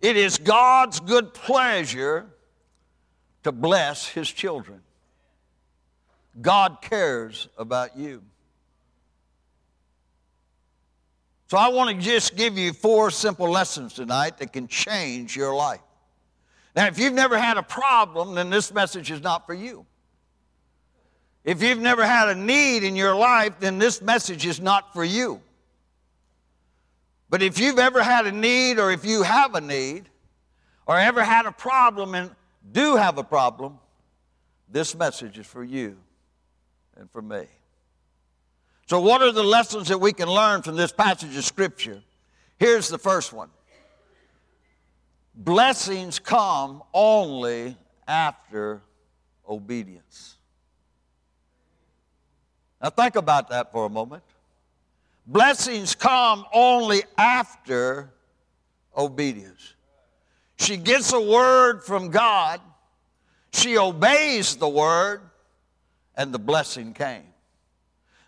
It 0.00 0.16
is 0.16 0.38
God's 0.38 0.98
good 0.98 1.32
pleasure 1.32 2.26
to 3.44 3.52
bless 3.52 4.08
His 4.08 4.30
children. 4.30 4.80
God 6.40 6.78
cares 6.80 7.48
about 7.56 7.96
you. 7.96 8.22
So 11.52 11.58
I 11.58 11.68
want 11.68 11.94
to 11.94 12.02
just 12.02 12.34
give 12.34 12.56
you 12.56 12.72
four 12.72 13.10
simple 13.10 13.46
lessons 13.46 13.92
tonight 13.92 14.38
that 14.38 14.54
can 14.54 14.68
change 14.68 15.36
your 15.36 15.54
life. 15.54 15.82
Now, 16.74 16.86
if 16.86 16.98
you've 16.98 17.12
never 17.12 17.36
had 17.36 17.58
a 17.58 17.62
problem, 17.62 18.36
then 18.36 18.48
this 18.48 18.72
message 18.72 19.10
is 19.10 19.20
not 19.20 19.44
for 19.44 19.52
you. 19.52 19.84
If 21.44 21.62
you've 21.62 21.78
never 21.78 22.06
had 22.06 22.30
a 22.30 22.34
need 22.34 22.84
in 22.84 22.96
your 22.96 23.14
life, 23.14 23.52
then 23.60 23.78
this 23.78 24.00
message 24.00 24.46
is 24.46 24.62
not 24.62 24.94
for 24.94 25.04
you. 25.04 25.42
But 27.28 27.42
if 27.42 27.58
you've 27.58 27.78
ever 27.78 28.02
had 28.02 28.26
a 28.26 28.32
need, 28.32 28.78
or 28.78 28.90
if 28.90 29.04
you 29.04 29.22
have 29.22 29.54
a 29.54 29.60
need, 29.60 30.08
or 30.86 30.98
ever 30.98 31.22
had 31.22 31.44
a 31.44 31.52
problem 31.52 32.14
and 32.14 32.30
do 32.72 32.96
have 32.96 33.18
a 33.18 33.24
problem, 33.24 33.78
this 34.70 34.94
message 34.94 35.38
is 35.38 35.46
for 35.46 35.62
you 35.62 35.98
and 36.96 37.10
for 37.10 37.20
me. 37.20 37.44
So, 38.86 39.00
what 39.00 39.22
are 39.22 39.32
the 39.32 39.42
lessons 39.42 39.88
that 39.88 39.98
we 39.98 40.12
can 40.12 40.28
learn 40.28 40.62
from 40.62 40.76
this 40.76 40.92
passage 40.92 41.36
of 41.36 41.44
Scripture? 41.44 42.02
Here's 42.58 42.88
the 42.88 42.98
first 42.98 43.32
one 43.32 43.50
Blessings 45.34 46.18
come 46.18 46.82
only 46.92 47.76
after 48.06 48.82
obedience. 49.48 50.36
Now, 52.82 52.90
think 52.90 53.16
about 53.16 53.48
that 53.50 53.72
for 53.72 53.86
a 53.86 53.88
moment. 53.88 54.24
Blessings 55.26 55.94
come 55.94 56.44
only 56.52 57.02
after 57.16 58.10
obedience. 58.96 59.74
She 60.56 60.76
gets 60.76 61.12
a 61.12 61.20
word 61.20 61.82
from 61.84 62.10
God, 62.10 62.60
she 63.52 63.78
obeys 63.78 64.56
the 64.56 64.68
word, 64.68 65.20
and 66.16 66.32
the 66.32 66.38
blessing 66.38 66.92
came. 66.92 67.31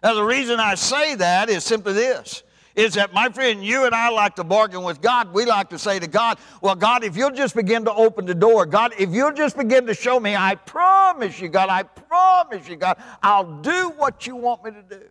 Now, 0.04 0.12
the 0.12 0.22
reason 0.22 0.60
I 0.60 0.74
say 0.74 1.14
that 1.14 1.48
is 1.48 1.64
simply 1.64 1.94
this 1.94 2.42
is 2.76 2.92
that, 2.92 3.14
my 3.14 3.30
friend, 3.30 3.64
you 3.64 3.86
and 3.86 3.94
I 3.94 4.10
like 4.10 4.34
to 4.36 4.44
bargain 4.44 4.82
with 4.82 5.00
God. 5.00 5.32
We 5.32 5.46
like 5.46 5.70
to 5.70 5.78
say 5.78 5.98
to 5.98 6.06
God, 6.06 6.36
Well, 6.60 6.74
God, 6.74 7.04
if 7.04 7.16
you'll 7.16 7.30
just 7.30 7.56
begin 7.56 7.86
to 7.86 7.94
open 7.94 8.26
the 8.26 8.34
door, 8.34 8.66
God, 8.66 8.92
if 8.98 9.14
you'll 9.14 9.32
just 9.32 9.56
begin 9.56 9.86
to 9.86 9.94
show 9.94 10.20
me, 10.20 10.36
I 10.36 10.56
promise 10.56 11.40
you, 11.40 11.48
God, 11.48 11.70
I 11.70 11.84
promise 11.84 12.68
you, 12.68 12.76
God, 12.76 13.02
I'll 13.22 13.60
do 13.62 13.94
what 13.96 14.26
you 14.26 14.36
want 14.36 14.62
me 14.62 14.72
to 14.72 14.82
do. 14.82 15.06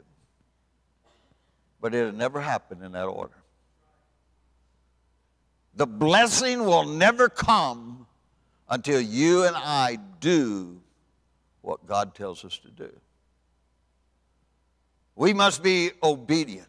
But 1.81 1.95
it'll 1.95 2.11
never 2.11 2.39
happen 2.39 2.83
in 2.83 2.91
that 2.91 3.05
order. 3.05 3.33
The 5.73 5.87
blessing 5.87 6.65
will 6.65 6.85
never 6.85 7.29
come 7.29 8.05
until 8.69 9.01
you 9.01 9.45
and 9.45 9.55
I 9.55 9.97
do 10.19 10.79
what 11.61 11.83
God 11.87 12.13
tells 12.13 12.45
us 12.45 12.59
to 12.59 12.69
do. 12.69 12.91
We 15.15 15.33
must 15.33 15.61
be 15.61 15.91
obedient. 16.01 16.67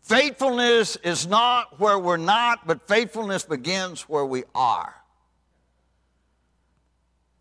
Faithfulness 0.00 0.96
is 0.96 1.26
not 1.26 1.80
where 1.80 1.98
we're 1.98 2.16
not, 2.16 2.66
but 2.66 2.86
faithfulness 2.86 3.44
begins 3.44 4.02
where 4.02 4.24
we 4.24 4.44
are. 4.54 4.94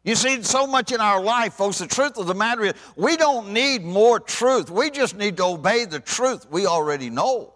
You 0.04 0.16
see, 0.16 0.44
so 0.44 0.68
much 0.68 0.92
in 0.92 1.02
our 1.02 1.22
life, 1.22 1.54
folks, 1.54 1.80
the 1.80 1.88
truth 1.88 2.18
of 2.18 2.28
the 2.28 2.36
matter 2.36 2.64
is 2.64 2.74
we 2.96 3.18
don't 3.18 3.54
need 3.54 3.84
more 3.84 4.20
truth. 4.20 4.70
We 4.70 4.92
just 4.92 5.16
need 5.16 5.38
to 5.38 5.46
obey 5.46 5.86
the 5.86 6.00
truth 6.00 6.46
we 6.52 6.68
already 6.68 7.10
know. 7.10 7.54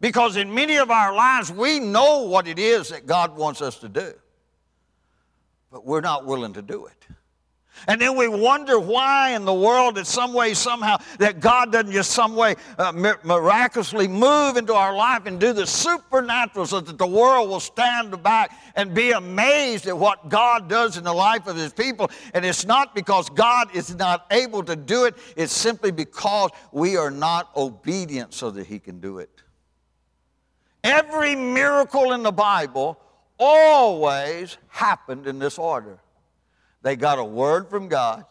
Because 0.00 0.36
in 0.36 0.52
many 0.54 0.76
of 0.76 0.90
our 0.90 1.14
lives, 1.14 1.50
we 1.50 1.78
know 1.78 2.22
what 2.22 2.48
it 2.48 2.58
is 2.58 2.88
that 2.88 3.06
God 3.06 3.36
wants 3.36 3.62
us 3.62 3.78
to 3.78 3.88
do, 3.88 4.12
but 5.70 5.86
we're 5.86 6.00
not 6.00 6.26
willing 6.26 6.54
to 6.54 6.62
do 6.62 6.86
it. 6.86 7.06
And 7.88 8.00
then 8.00 8.16
we 8.16 8.28
wonder 8.28 8.78
why 8.78 9.30
in 9.30 9.44
the 9.44 9.54
world 9.54 9.96
that 9.96 10.06
some 10.06 10.32
way, 10.32 10.54
somehow, 10.54 10.98
that 11.18 11.40
God 11.40 11.72
doesn't 11.72 11.92
just 11.92 12.12
some 12.12 12.36
way 12.36 12.54
uh, 12.78 12.92
miraculously 13.24 14.08
move 14.08 14.56
into 14.56 14.74
our 14.74 14.94
life 14.94 15.26
and 15.26 15.40
do 15.40 15.52
the 15.52 15.66
supernatural 15.66 16.66
so 16.66 16.80
that 16.80 16.98
the 16.98 17.06
world 17.06 17.48
will 17.48 17.60
stand 17.60 18.22
back 18.22 18.58
and 18.76 18.94
be 18.94 19.12
amazed 19.12 19.86
at 19.86 19.96
what 19.96 20.28
God 20.28 20.68
does 20.68 20.96
in 20.96 21.04
the 21.04 21.12
life 21.12 21.46
of 21.46 21.56
His 21.56 21.72
people. 21.72 22.10
And 22.34 22.44
it's 22.44 22.64
not 22.64 22.94
because 22.94 23.28
God 23.30 23.74
is 23.74 23.94
not 23.96 24.26
able 24.30 24.62
to 24.64 24.76
do 24.76 25.04
it, 25.04 25.16
it's 25.36 25.52
simply 25.52 25.90
because 25.90 26.50
we 26.70 26.96
are 26.96 27.10
not 27.10 27.50
obedient 27.56 28.34
so 28.34 28.50
that 28.50 28.66
He 28.66 28.78
can 28.78 29.00
do 29.00 29.18
it. 29.18 29.30
Every 30.84 31.36
miracle 31.36 32.12
in 32.12 32.22
the 32.22 32.32
Bible 32.32 32.98
always 33.38 34.56
happened 34.68 35.26
in 35.26 35.38
this 35.38 35.58
order. 35.58 35.98
They 36.82 36.96
got 36.96 37.18
a 37.18 37.24
word 37.24 37.68
from 37.68 37.88
God. 37.88 38.24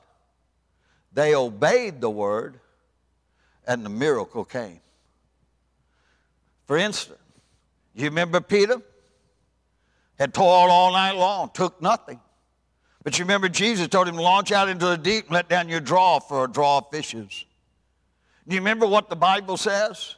They 1.13 1.35
obeyed 1.35 2.01
the 2.01 2.09
word, 2.09 2.59
and 3.65 3.85
the 3.85 3.89
miracle 3.89 4.45
came. 4.45 4.79
For 6.67 6.77
instance, 6.77 7.19
you 7.95 8.05
remember 8.05 8.39
Peter? 8.39 8.81
Had 10.17 10.33
toiled 10.33 10.69
all 10.69 10.91
night 10.91 11.15
long, 11.15 11.49
took 11.53 11.81
nothing. 11.81 12.19
But 13.03 13.17
you 13.17 13.25
remember 13.25 13.49
Jesus 13.49 13.87
told 13.87 14.07
him, 14.07 14.15
launch 14.15 14.51
out 14.51 14.69
into 14.69 14.85
the 14.85 14.97
deep 14.97 15.25
and 15.25 15.33
let 15.33 15.49
down 15.49 15.67
your 15.67 15.79
draw 15.79 16.19
for 16.19 16.45
a 16.45 16.47
draw 16.47 16.77
of 16.77 16.89
fishes. 16.91 17.45
Do 18.47 18.55
you 18.55 18.61
remember 18.61 18.85
what 18.85 19.09
the 19.09 19.15
Bible 19.15 19.57
says? 19.57 20.15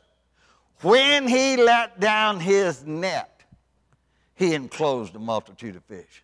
When 0.82 1.28
he 1.28 1.56
let 1.56 2.00
down 2.00 2.42
his 2.42 2.86
net, 2.86 3.44
he 4.36 4.54
enclosed 4.54 5.16
a 5.16 5.20
multitude 5.20 5.78
of 5.78 5.84
fish. 5.86 6.23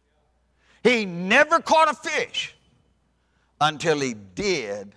He 0.84 1.06
never 1.06 1.60
caught 1.60 1.92
a 1.92 1.94
fish 1.94 2.56
until 3.60 4.00
he 4.00 4.14
did 4.14 4.96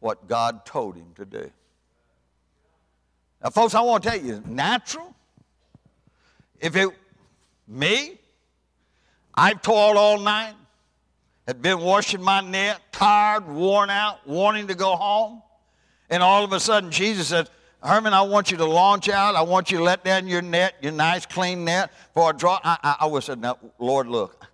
what 0.00 0.28
God 0.28 0.66
told 0.66 0.96
him 0.96 1.12
to 1.16 1.24
do. 1.24 1.50
Now, 3.42 3.50
folks, 3.50 3.74
I 3.74 3.80
want 3.82 4.02
to 4.02 4.10
tell 4.10 4.20
you, 4.20 4.42
natural, 4.46 5.14
if 6.60 6.76
it, 6.76 6.88
me, 7.68 8.18
I've 9.34 9.62
toiled 9.62 9.96
all 9.96 10.18
night, 10.18 10.54
had 11.46 11.60
been 11.60 11.80
washing 11.80 12.22
my 12.22 12.40
net, 12.40 12.80
tired, 12.90 13.46
worn 13.46 13.90
out, 13.90 14.26
wanting 14.26 14.66
to 14.68 14.74
go 14.74 14.96
home, 14.96 15.42
and 16.10 16.22
all 16.22 16.44
of 16.44 16.52
a 16.52 16.60
sudden 16.60 16.90
Jesus 16.90 17.28
says, 17.28 17.50
Herman, 17.82 18.14
I 18.14 18.22
want 18.22 18.50
you 18.50 18.56
to 18.56 18.64
launch 18.64 19.10
out. 19.10 19.34
I 19.34 19.42
want 19.42 19.70
you 19.70 19.78
to 19.78 19.84
let 19.84 20.04
down 20.04 20.26
your 20.26 20.40
net, 20.40 20.74
your 20.80 20.92
nice 20.92 21.26
clean 21.26 21.66
net 21.66 21.92
for 22.14 22.30
a 22.30 22.32
draw. 22.32 22.58
I, 22.64 22.78
I, 22.82 22.96
I 23.00 23.06
would 23.06 23.22
said, 23.22 23.44
Lord, 23.78 24.06
look, 24.06 24.46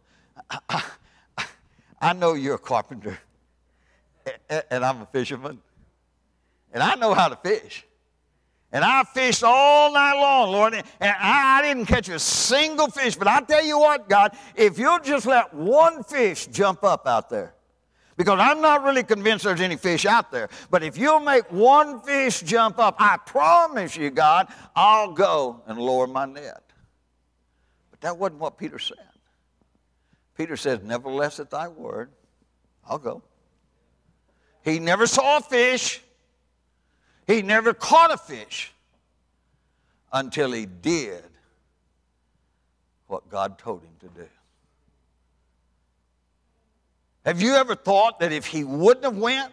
I, 0.51 0.83
I 2.01 2.13
know 2.13 2.35
you're 2.35 2.57
a 2.57 2.59
carpenter, 2.59 3.19
and 4.49 4.85
I'm 4.85 5.03
a 5.03 5.07
fisherman, 5.07 5.61
and 6.73 6.83
I 6.83 6.95
know 6.95 7.15
how 7.15 7.29
to 7.29 7.37
fish. 7.37 7.87
And 8.73 8.85
I 8.85 9.03
fished 9.03 9.43
all 9.43 9.93
night 9.93 10.15
long, 10.15 10.53
Lord, 10.53 10.75
and 10.75 10.85
I 11.01 11.61
didn't 11.63 11.87
catch 11.87 12.09
a 12.09 12.21
single 12.21 12.87
fish. 12.87 13.17
But 13.17 13.27
I 13.27 13.41
tell 13.41 13.65
you 13.65 13.81
what, 13.81 14.09
God, 14.09 14.37
if 14.55 14.79
you'll 14.79 15.01
just 15.01 15.27
let 15.27 15.53
one 15.53 16.05
fish 16.05 16.47
jump 16.47 16.85
up 16.85 17.05
out 17.07 17.29
there, 17.29 17.53
because 18.17 18.39
I'm 18.39 18.61
not 18.61 18.85
really 18.85 19.03
convinced 19.03 19.45
there's 19.45 19.61
any 19.61 19.77
fish 19.77 20.07
out 20.07 20.31
there, 20.31 20.51
but 20.71 20.85
if 20.85 20.97
you'll 20.97 21.19
make 21.19 21.51
one 21.51 22.01
fish 22.03 22.43
jump 22.43 22.79
up, 22.79 22.95
I 23.01 23.17
promise 23.27 23.97
you, 23.97 24.11
God, 24.11 24.47
I'll 24.77 25.13
go 25.13 25.63
and 25.67 25.77
lower 25.77 26.07
my 26.07 26.27
net. 26.27 26.63
But 27.91 28.03
that 28.03 28.19
wasn't 28.19 28.39
what 28.39 28.57
Peter 28.57 28.79
said. 28.79 28.99
Peter 30.41 30.57
says, 30.57 30.81
Nevertheless, 30.83 31.39
at 31.39 31.51
thy 31.51 31.69
word, 31.69 32.09
I'll 32.89 32.97
go. 32.97 33.21
He 34.65 34.79
never 34.79 35.07
saw 35.07 35.37
a 35.37 35.43
fish. 35.43 36.01
He 37.27 37.43
never 37.43 37.75
caught 37.75 38.11
a 38.11 38.17
fish 38.17 38.73
until 40.11 40.53
he 40.53 40.65
did 40.65 41.25
what 43.07 43.29
God 43.29 43.59
told 43.59 43.83
him 43.83 43.91
to 44.01 44.09
do. 44.19 44.29
Have 47.27 47.43
you 47.43 47.57
ever 47.57 47.75
thought 47.75 48.21
that 48.21 48.33
if 48.33 48.47
he 48.47 48.65
wouldn't 48.65 49.05
have 49.05 49.19
went, 49.19 49.53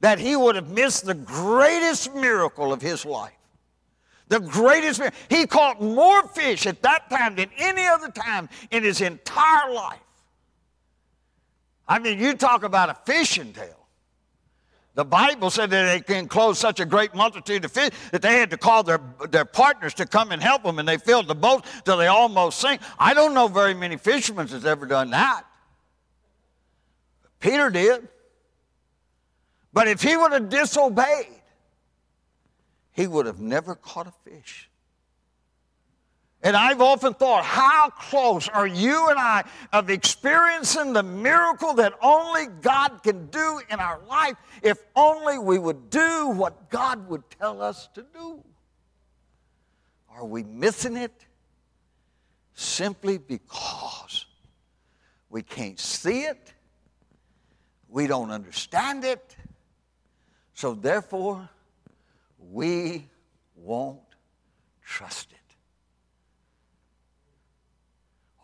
that 0.00 0.18
he 0.18 0.34
would 0.34 0.54
have 0.54 0.70
missed 0.70 1.04
the 1.04 1.12
greatest 1.12 2.14
miracle 2.14 2.72
of 2.72 2.80
his 2.80 3.04
life? 3.04 3.37
The 4.28 4.40
greatest 4.40 4.98
miracle. 4.98 5.18
He 5.28 5.46
caught 5.46 5.80
more 5.80 6.22
fish 6.28 6.66
at 6.66 6.82
that 6.82 7.08
time 7.10 7.36
than 7.36 7.50
any 7.56 7.86
other 7.86 8.10
time 8.10 8.48
in 8.70 8.84
his 8.84 9.00
entire 9.00 9.72
life. 9.72 9.98
I 11.86 11.98
mean, 11.98 12.18
you 12.18 12.34
talk 12.34 12.62
about 12.62 12.90
a 12.90 12.94
fishing 13.06 13.52
tale. 13.52 13.86
The 14.94 15.04
Bible 15.04 15.48
said 15.50 15.70
that 15.70 15.84
they 15.84 16.00
can 16.00 16.26
close 16.26 16.58
such 16.58 16.80
a 16.80 16.84
great 16.84 17.14
multitude 17.14 17.64
of 17.64 17.70
fish 17.70 17.90
that 18.10 18.20
they 18.20 18.38
had 18.38 18.50
to 18.50 18.56
call 18.58 18.82
their, 18.82 19.00
their 19.30 19.44
partners 19.44 19.94
to 19.94 20.06
come 20.06 20.32
and 20.32 20.42
help 20.42 20.64
them, 20.64 20.78
and 20.78 20.88
they 20.88 20.98
filled 20.98 21.28
the 21.28 21.36
boat 21.36 21.64
till 21.84 21.96
they 21.96 22.08
almost 22.08 22.58
sank. 22.58 22.80
I 22.98 23.14
don't 23.14 23.32
know 23.32 23.46
very 23.46 23.74
many 23.74 23.96
fishermen 23.96 24.48
that's 24.48 24.64
ever 24.64 24.86
done 24.86 25.10
that. 25.10 25.44
Peter 27.40 27.70
did. 27.70 28.08
But 29.72 29.86
if 29.86 30.02
he 30.02 30.16
would 30.16 30.32
have 30.32 30.48
disobeyed, 30.48 31.37
he 32.98 33.06
would 33.06 33.26
have 33.26 33.38
never 33.38 33.76
caught 33.76 34.08
a 34.08 34.28
fish. 34.28 34.68
And 36.42 36.56
I've 36.56 36.80
often 36.80 37.14
thought, 37.14 37.44
how 37.44 37.90
close 37.90 38.48
are 38.48 38.66
you 38.66 39.08
and 39.08 39.16
I 39.16 39.44
of 39.72 39.88
experiencing 39.88 40.94
the 40.94 41.04
miracle 41.04 41.74
that 41.74 41.92
only 42.02 42.46
God 42.60 43.04
can 43.04 43.26
do 43.26 43.60
in 43.70 43.78
our 43.78 44.00
life 44.08 44.34
if 44.64 44.78
only 44.96 45.38
we 45.38 45.60
would 45.60 45.90
do 45.90 46.30
what 46.30 46.70
God 46.70 47.08
would 47.08 47.22
tell 47.38 47.62
us 47.62 47.88
to 47.94 48.04
do? 48.12 48.42
Are 50.10 50.26
we 50.26 50.42
missing 50.42 50.96
it 50.96 51.24
simply 52.54 53.18
because 53.18 54.26
we 55.30 55.42
can't 55.42 55.78
see 55.78 56.22
it? 56.22 56.52
We 57.88 58.08
don't 58.08 58.32
understand 58.32 59.04
it. 59.04 59.36
So 60.54 60.74
therefore, 60.74 61.48
we 62.38 63.06
won't 63.56 64.00
trust 64.82 65.32
it. 65.32 65.38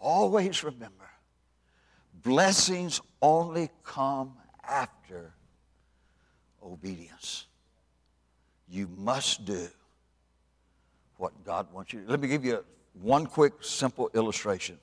Always 0.01 0.63
remember 0.63 1.05
blessings 2.25 3.01
only 3.23 3.71
come 3.85 4.33
after 4.69 5.33
obedience. 6.63 7.47
You 8.69 8.89
must 8.97 9.45
do 9.45 9.69
what 11.19 11.45
God 11.45 11.73
wants 11.73 11.93
you 11.93 12.03
to. 12.03 12.11
Let 12.11 12.21
me 12.21 12.29
give 12.29 12.45
you 12.45 12.65
one 13.01 13.27
quick, 13.27 13.53
simple 13.61 14.11
illustration. 14.15 14.79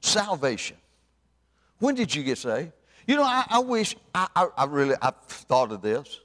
Salvation. 0.00 0.76
When 1.78 1.94
did 1.94 2.14
you 2.14 2.24
get 2.24 2.38
saved? 2.38 2.72
You 3.06 3.16
know, 3.16 3.22
I, 3.22 3.44
I 3.48 3.58
wish, 3.60 3.94
I, 4.14 4.26
I, 4.34 4.48
I, 4.56 4.64
really, 4.64 4.96
I've 5.00 5.20
thought 5.26 5.70
of 5.70 5.82
this. 5.82 6.20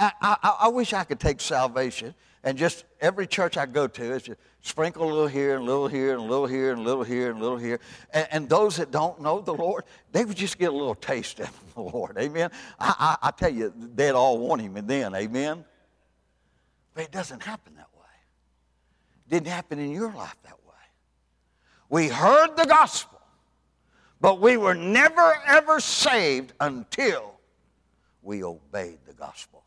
I, 0.00 0.12
I, 0.20 0.56
I 0.62 0.68
wish 0.68 0.92
I 0.92 1.04
could 1.04 1.20
take 1.20 1.40
salvation 1.40 2.14
and 2.42 2.56
just 2.56 2.84
every 3.00 3.26
church 3.26 3.58
I 3.58 3.66
go 3.66 3.86
to 3.86 4.14
is 4.14 4.22
just 4.22 4.40
sprinkle 4.62 5.04
a 5.04 5.12
little 5.12 5.26
here 5.26 5.56
and 5.56 5.62
a 5.62 5.66
little 5.66 5.88
here 5.88 6.12
and 6.12 6.20
a 6.20 6.24
little 6.24 6.46
here 6.46 6.72
and 6.72 6.80
a 6.80 6.82
little 6.82 7.04
here 7.04 7.30
and 7.30 7.38
a 7.38 7.42
little 7.42 7.58
here. 7.58 7.80
And, 8.14 8.28
and 8.30 8.48
those 8.48 8.76
that 8.76 8.90
don't 8.90 9.20
know 9.20 9.40
the 9.40 9.52
Lord, 9.52 9.84
they 10.12 10.24
would 10.24 10.36
just 10.36 10.58
get 10.58 10.70
a 10.70 10.76
little 10.76 10.94
taste 10.94 11.40
of 11.40 11.50
the 11.74 11.82
Lord. 11.82 12.16
Amen. 12.18 12.50
I, 12.78 13.16
I, 13.22 13.28
I 13.28 13.30
tell 13.30 13.50
you, 13.50 13.72
they'd 13.76 14.12
all 14.12 14.38
want 14.38 14.62
Him 14.62 14.76
and 14.76 14.88
then. 14.88 15.14
Amen. 15.14 15.64
But 16.94 17.04
it 17.04 17.12
doesn't 17.12 17.42
happen 17.42 17.74
that 17.76 17.88
way. 17.94 18.06
It 19.26 19.30
didn't 19.30 19.48
happen 19.48 19.78
in 19.78 19.92
your 19.92 20.12
life 20.12 20.36
that 20.44 20.58
way. 20.66 20.74
We 21.90 22.08
heard 22.08 22.56
the 22.56 22.64
gospel, 22.64 23.20
but 24.18 24.40
we 24.40 24.56
were 24.56 24.74
never 24.74 25.34
ever 25.46 25.78
saved 25.78 26.54
until 26.58 27.38
we 28.22 28.42
obeyed 28.44 28.98
the 29.06 29.12
gospel. 29.12 29.59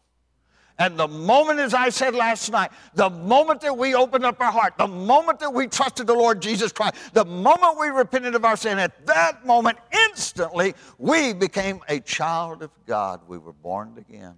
And 0.83 0.99
the 0.99 1.07
moment, 1.07 1.61
as 1.61 1.73
I 1.73 1.87
said 1.87 2.13
last 2.13 2.51
night, 2.51 2.69
the 2.93 3.09
moment 3.09 3.61
that 3.61 3.77
we 3.77 3.95
opened 3.95 4.25
up 4.25 4.41
our 4.41 4.51
heart, 4.51 4.73
the 4.77 4.85
moment 4.85 5.39
that 5.39 5.53
we 5.53 5.65
trusted 5.67 6.07
the 6.07 6.13
Lord 6.13 6.41
Jesus 6.41 6.73
Christ, 6.73 6.95
the 7.13 7.23
moment 7.23 7.79
we 7.79 7.87
repented 7.87 8.35
of 8.35 8.43
our 8.43 8.57
sin, 8.57 8.79
at 8.79 9.05
that 9.05 9.45
moment, 9.45 9.77
instantly, 10.09 10.75
we 10.97 11.31
became 11.31 11.79
a 11.87 12.01
child 12.01 12.63
of 12.63 12.71
God. 12.85 13.21
We 13.29 13.37
were 13.37 13.53
born 13.53 13.93
again. 13.97 14.35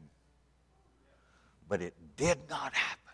But 1.68 1.82
it 1.82 1.96
did 2.16 2.38
not 2.48 2.76
happen 2.76 3.14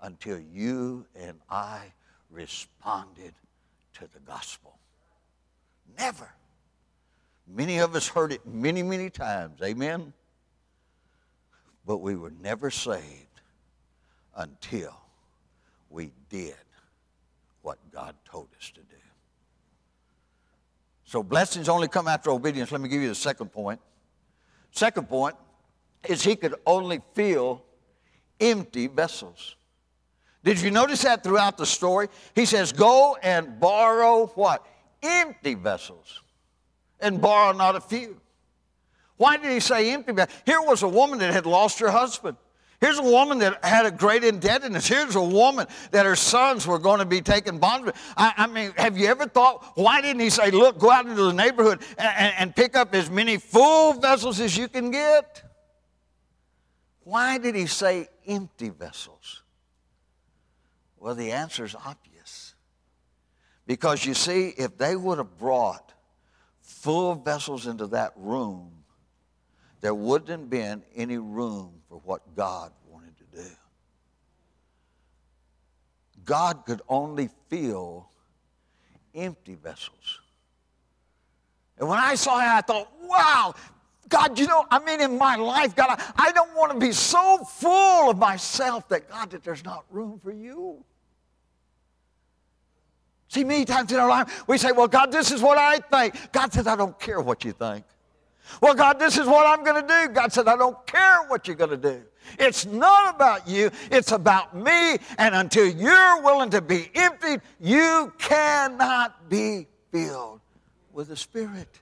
until 0.00 0.40
you 0.40 1.06
and 1.14 1.38
I 1.48 1.92
responded 2.32 3.34
to 3.94 4.08
the 4.12 4.18
gospel. 4.26 4.76
Never. 5.96 6.28
Many 7.46 7.78
of 7.78 7.94
us 7.94 8.08
heard 8.08 8.32
it 8.32 8.44
many, 8.44 8.82
many 8.82 9.08
times. 9.08 9.62
Amen 9.62 10.12
but 11.86 11.98
we 11.98 12.16
were 12.16 12.32
never 12.40 12.70
saved 12.70 13.40
until 14.36 14.94
we 15.90 16.12
did 16.28 16.54
what 17.62 17.78
God 17.92 18.14
told 18.24 18.48
us 18.58 18.70
to 18.70 18.80
do. 18.80 18.96
So 21.04 21.22
blessings 21.22 21.68
only 21.68 21.88
come 21.88 22.08
after 22.08 22.30
obedience. 22.30 22.72
Let 22.72 22.80
me 22.80 22.88
give 22.88 23.02
you 23.02 23.08
the 23.08 23.14
second 23.14 23.52
point. 23.52 23.80
Second 24.70 25.08
point 25.08 25.36
is 26.08 26.22
he 26.22 26.36
could 26.36 26.54
only 26.66 27.02
fill 27.14 27.62
empty 28.40 28.86
vessels. 28.86 29.56
Did 30.44 30.60
you 30.60 30.70
notice 30.70 31.02
that 31.02 31.22
throughout 31.22 31.56
the 31.56 31.66
story? 31.66 32.08
He 32.34 32.46
says, 32.46 32.72
Go 32.72 33.16
and 33.22 33.60
borrow 33.60 34.26
what? 34.28 34.66
Empty 35.02 35.54
vessels. 35.54 36.22
And 36.98 37.20
borrow 37.20 37.56
not 37.56 37.76
a 37.76 37.80
few. 37.80 38.20
Why 39.22 39.36
did 39.36 39.52
he 39.52 39.60
say 39.60 39.92
empty? 39.92 40.12
Here 40.44 40.60
was 40.60 40.82
a 40.82 40.88
woman 40.88 41.20
that 41.20 41.32
had 41.32 41.46
lost 41.46 41.78
her 41.78 41.92
husband. 41.92 42.36
Here's 42.80 42.98
a 42.98 43.04
woman 43.04 43.38
that 43.38 43.64
had 43.64 43.86
a 43.86 43.92
great 43.92 44.24
indebtedness. 44.24 44.88
Here's 44.88 45.14
a 45.14 45.22
woman 45.22 45.68
that 45.92 46.06
her 46.06 46.16
sons 46.16 46.66
were 46.66 46.80
going 46.80 46.98
to 46.98 47.04
be 47.04 47.20
taken 47.20 47.58
bondage. 47.58 47.94
I, 48.16 48.34
I 48.36 48.46
mean, 48.48 48.72
have 48.76 48.98
you 48.98 49.06
ever 49.06 49.28
thought, 49.28 49.62
why 49.76 50.00
didn't 50.00 50.18
he 50.18 50.28
say, 50.28 50.50
look, 50.50 50.80
go 50.80 50.90
out 50.90 51.06
into 51.06 51.22
the 51.22 51.32
neighborhood 51.32 51.82
and, 51.98 52.14
and, 52.18 52.34
and 52.36 52.56
pick 52.56 52.74
up 52.74 52.96
as 52.96 53.08
many 53.08 53.36
full 53.36 53.92
vessels 53.92 54.40
as 54.40 54.56
you 54.56 54.66
can 54.66 54.90
get? 54.90 55.44
Why 57.04 57.38
did 57.38 57.54
he 57.54 57.66
say 57.66 58.08
empty 58.26 58.70
vessels? 58.70 59.44
Well, 60.98 61.14
the 61.14 61.30
answer 61.30 61.64
is 61.64 61.76
obvious. 61.76 62.56
Because 63.68 64.04
you 64.04 64.14
see, 64.14 64.48
if 64.48 64.76
they 64.78 64.96
would 64.96 65.18
have 65.18 65.38
brought 65.38 65.92
full 66.60 67.14
vessels 67.14 67.68
into 67.68 67.86
that 67.86 68.14
room, 68.16 68.81
there 69.82 69.94
wouldn't 69.94 70.30
have 70.30 70.48
been 70.48 70.82
any 70.94 71.18
room 71.18 71.72
for 71.88 72.00
what 72.04 72.22
God 72.34 72.72
wanted 72.88 73.14
to 73.18 73.42
do. 73.42 73.50
God 76.24 76.64
could 76.64 76.80
only 76.88 77.28
fill 77.50 78.08
empty 79.12 79.56
vessels. 79.56 80.20
And 81.78 81.88
when 81.88 81.98
I 81.98 82.14
saw 82.14 82.38
that, 82.38 82.58
I 82.58 82.60
thought, 82.60 82.92
wow, 83.02 83.54
God, 84.08 84.38
you 84.38 84.46
know, 84.46 84.64
I 84.70 84.78
mean, 84.78 85.00
in 85.00 85.18
my 85.18 85.34
life, 85.34 85.74
God, 85.74 85.98
I, 85.98 86.28
I 86.28 86.32
don't 86.32 86.54
want 86.54 86.72
to 86.72 86.78
be 86.78 86.92
so 86.92 87.38
full 87.38 88.10
of 88.10 88.18
myself 88.18 88.88
that, 88.88 89.10
God, 89.10 89.30
that 89.30 89.42
there's 89.42 89.64
not 89.64 89.84
room 89.90 90.20
for 90.22 90.32
you. 90.32 90.84
See, 93.26 93.42
many 93.42 93.64
times 93.64 93.90
in 93.90 93.98
our 93.98 94.08
life, 94.08 94.46
we 94.46 94.58
say, 94.58 94.70
Well, 94.72 94.88
God, 94.88 95.10
this 95.10 95.32
is 95.32 95.40
what 95.40 95.56
I 95.58 95.78
think. 95.78 96.32
God 96.32 96.52
says, 96.52 96.66
I 96.66 96.76
don't 96.76 96.98
care 97.00 97.20
what 97.20 97.44
you 97.44 97.52
think. 97.52 97.84
Well, 98.60 98.74
God, 98.74 98.98
this 98.98 99.18
is 99.18 99.26
what 99.26 99.46
I'm 99.46 99.64
going 99.64 99.86
to 99.86 99.88
do. 99.88 100.12
God 100.12 100.32
said, 100.32 100.48
I 100.48 100.56
don't 100.56 100.86
care 100.86 101.22
what 101.28 101.46
you're 101.46 101.56
going 101.56 101.70
to 101.70 101.76
do. 101.76 102.02
It's 102.38 102.66
not 102.66 103.14
about 103.14 103.48
you, 103.48 103.70
it's 103.90 104.12
about 104.12 104.56
me. 104.56 104.96
And 105.18 105.34
until 105.34 105.66
you're 105.66 106.22
willing 106.22 106.50
to 106.50 106.60
be 106.60 106.90
emptied, 106.94 107.40
you 107.60 108.12
cannot 108.18 109.28
be 109.28 109.66
filled 109.90 110.40
with 110.92 111.08
the 111.08 111.16
Spirit. 111.16 111.80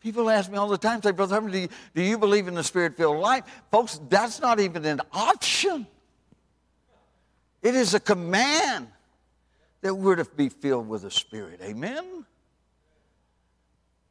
People 0.00 0.28
ask 0.28 0.50
me 0.50 0.58
all 0.58 0.68
the 0.68 0.76
time, 0.76 1.02
say, 1.02 1.12
Brother 1.12 1.36
Herman, 1.36 1.52
do 1.52 1.58
you, 1.60 1.68
do 1.94 2.02
you 2.02 2.18
believe 2.18 2.46
in 2.46 2.54
the 2.54 2.64
Spirit 2.64 2.96
filled 2.96 3.18
life? 3.18 3.44
Folks, 3.70 3.98
that's 4.10 4.38
not 4.38 4.60
even 4.60 4.84
an 4.84 5.00
option. 5.12 5.86
It 7.62 7.74
is 7.74 7.94
a 7.94 8.00
command 8.00 8.88
that 9.80 9.94
we're 9.94 10.16
to 10.16 10.26
be 10.26 10.50
filled 10.50 10.88
with 10.88 11.02
the 11.02 11.10
Spirit. 11.10 11.60
Amen? 11.62 12.26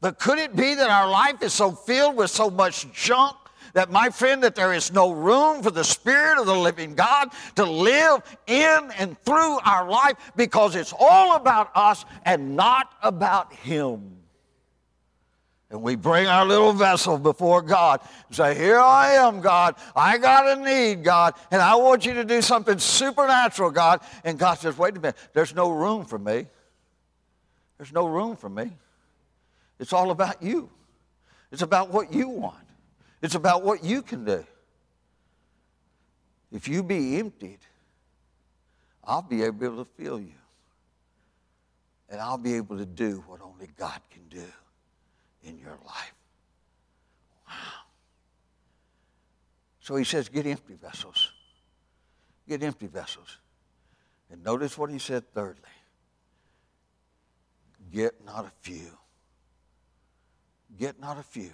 But 0.03 0.19
could 0.19 0.37
it 0.37 0.53
be 0.53 0.75
that 0.75 0.89
our 0.89 1.09
life 1.09 1.41
is 1.41 1.53
so 1.53 1.71
filled 1.71 2.17
with 2.17 2.29
so 2.29 2.49
much 2.49 2.91
junk 2.91 3.37
that, 3.71 3.89
my 3.89 4.09
friend, 4.09 4.43
that 4.43 4.53
there 4.53 4.73
is 4.73 4.91
no 4.91 5.13
room 5.13 5.63
for 5.63 5.71
the 5.71 5.85
Spirit 5.85 6.37
of 6.41 6.45
the 6.45 6.53
living 6.53 6.93
God 6.93 7.29
to 7.55 7.63
live 7.63 8.21
in 8.45 8.91
and 8.99 9.17
through 9.23 9.59
our 9.61 9.89
life 9.89 10.17
because 10.35 10.75
it's 10.75 10.93
all 10.99 11.37
about 11.37 11.71
us 11.73 12.03
and 12.25 12.57
not 12.57 12.91
about 13.01 13.53
Him? 13.53 14.17
And 15.69 15.81
we 15.81 15.95
bring 15.95 16.27
our 16.27 16.45
little 16.45 16.73
vessel 16.73 17.17
before 17.17 17.61
God 17.61 18.01
and 18.27 18.35
say, 18.35 18.55
Here 18.55 18.79
I 18.79 19.13
am, 19.13 19.39
God. 19.39 19.75
I 19.95 20.17
got 20.17 20.57
a 20.57 20.61
need, 20.61 21.05
God. 21.05 21.35
And 21.49 21.61
I 21.61 21.75
want 21.75 22.05
you 22.05 22.13
to 22.15 22.25
do 22.25 22.41
something 22.41 22.77
supernatural, 22.77 23.71
God. 23.71 24.01
And 24.25 24.37
God 24.37 24.55
says, 24.55 24.77
Wait 24.77 24.97
a 24.97 24.99
minute. 24.99 25.15
There's 25.31 25.55
no 25.55 25.71
room 25.71 26.03
for 26.03 26.19
me. 26.19 26.47
There's 27.77 27.93
no 27.93 28.05
room 28.05 28.35
for 28.35 28.49
me. 28.49 28.73
It's 29.79 29.93
all 29.93 30.11
about 30.11 30.41
you. 30.41 30.69
It's 31.51 31.61
about 31.61 31.89
what 31.89 32.13
you 32.13 32.29
want. 32.29 32.65
It's 33.21 33.35
about 33.35 33.63
what 33.63 33.83
you 33.83 34.01
can 34.01 34.25
do. 34.25 34.45
If 36.51 36.67
you 36.67 36.83
be 36.83 37.17
emptied, 37.17 37.59
I'll 39.03 39.21
be 39.21 39.43
able 39.43 39.77
to 39.77 39.85
fill 39.85 40.19
you. 40.19 40.33
And 42.09 42.21
I'll 42.21 42.37
be 42.37 42.53
able 42.55 42.77
to 42.77 42.85
do 42.85 43.23
what 43.27 43.41
only 43.41 43.69
God 43.77 43.99
can 44.11 44.23
do 44.29 44.45
in 45.43 45.57
your 45.57 45.77
life. 45.85 46.13
Wow. 47.47 47.53
So 49.81 49.95
he 49.95 50.03
says, 50.03 50.29
get 50.29 50.45
empty 50.45 50.75
vessels. 50.75 51.31
Get 52.47 52.61
empty 52.61 52.87
vessels. 52.87 53.37
And 54.31 54.43
notice 54.43 54.77
what 54.77 54.89
he 54.89 54.99
said 54.99 55.23
thirdly 55.33 55.69
get 57.93 58.25
not 58.25 58.45
a 58.45 58.51
few. 58.61 58.97
Get 60.77 60.99
not 60.99 61.17
a 61.17 61.23
few. 61.23 61.51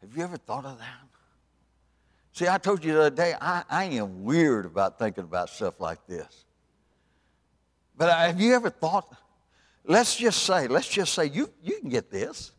Have 0.00 0.16
you 0.16 0.22
ever 0.22 0.36
thought 0.36 0.64
of 0.64 0.78
that? 0.78 1.10
See, 2.32 2.48
I 2.48 2.58
told 2.58 2.84
you 2.84 2.94
the 2.94 3.00
other 3.00 3.10
day, 3.16 3.34
I, 3.40 3.64
I 3.68 3.84
am 3.84 4.24
weird 4.24 4.64
about 4.64 4.98
thinking 4.98 5.24
about 5.24 5.50
stuff 5.50 5.80
like 5.80 6.06
this. 6.06 6.44
But 7.96 8.10
have 8.10 8.40
you 8.40 8.54
ever 8.54 8.70
thought, 8.70 9.14
let's 9.84 10.16
just 10.16 10.44
say, 10.44 10.68
let's 10.68 10.88
just 10.88 11.12
say, 11.12 11.26
you, 11.26 11.50
you 11.62 11.78
can 11.80 11.90
get 11.90 12.10
this. 12.10 12.52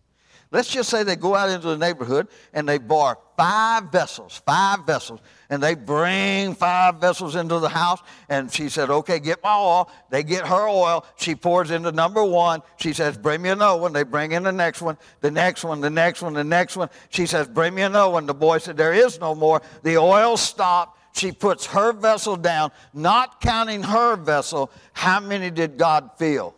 Let's 0.51 0.69
just 0.69 0.89
say 0.89 1.03
they 1.03 1.15
go 1.15 1.33
out 1.33 1.49
into 1.49 1.67
the 1.67 1.77
neighborhood 1.77 2.27
and 2.53 2.67
they 2.67 2.77
borrow 2.77 3.17
five 3.41 3.85
vessels, 3.85 4.39
five 4.45 4.85
vessels, 4.85 5.19
and 5.49 5.63
they 5.63 5.73
bring 5.73 6.53
five 6.53 7.01
vessels 7.01 7.35
into 7.35 7.57
the 7.57 7.69
house. 7.69 7.99
And 8.29 8.53
she 8.53 8.69
said, 8.69 8.91
Okay, 8.91 9.19
get 9.19 9.41
my 9.41 9.55
oil. 9.55 9.89
They 10.11 10.21
get 10.21 10.45
her 10.45 10.67
oil. 10.67 11.03
She 11.17 11.33
pours 11.33 11.71
into 11.71 11.91
number 11.91 12.23
one. 12.23 12.61
She 12.77 12.93
says, 12.93 13.17
Bring 13.17 13.41
me 13.41 13.49
another 13.49 13.81
one. 13.81 13.93
They 13.93 14.03
bring 14.03 14.33
in 14.33 14.43
the 14.43 14.51
next 14.51 14.83
one, 14.83 14.95
the 15.21 15.31
next 15.31 15.63
one, 15.63 15.81
the 15.81 15.89
next 15.89 16.21
one, 16.21 16.33
the 16.33 16.43
next 16.43 16.77
one. 16.77 16.91
She 17.09 17.25
says, 17.25 17.47
Bring 17.47 17.73
me 17.73 17.81
another 17.81 18.11
one. 18.11 18.27
The 18.27 18.35
boy 18.35 18.59
said, 18.59 18.77
There 18.77 18.93
is 18.93 19.19
no 19.19 19.33
more. 19.33 19.63
The 19.81 19.97
oil 19.97 20.37
stopped. 20.37 20.99
She 21.13 21.31
puts 21.31 21.65
her 21.65 21.93
vessel 21.93 22.35
down, 22.35 22.71
not 22.93 23.41
counting 23.41 23.81
her 23.81 24.17
vessel. 24.17 24.71
How 24.93 25.19
many 25.19 25.49
did 25.49 25.79
God 25.79 26.11
fill? 26.15 26.53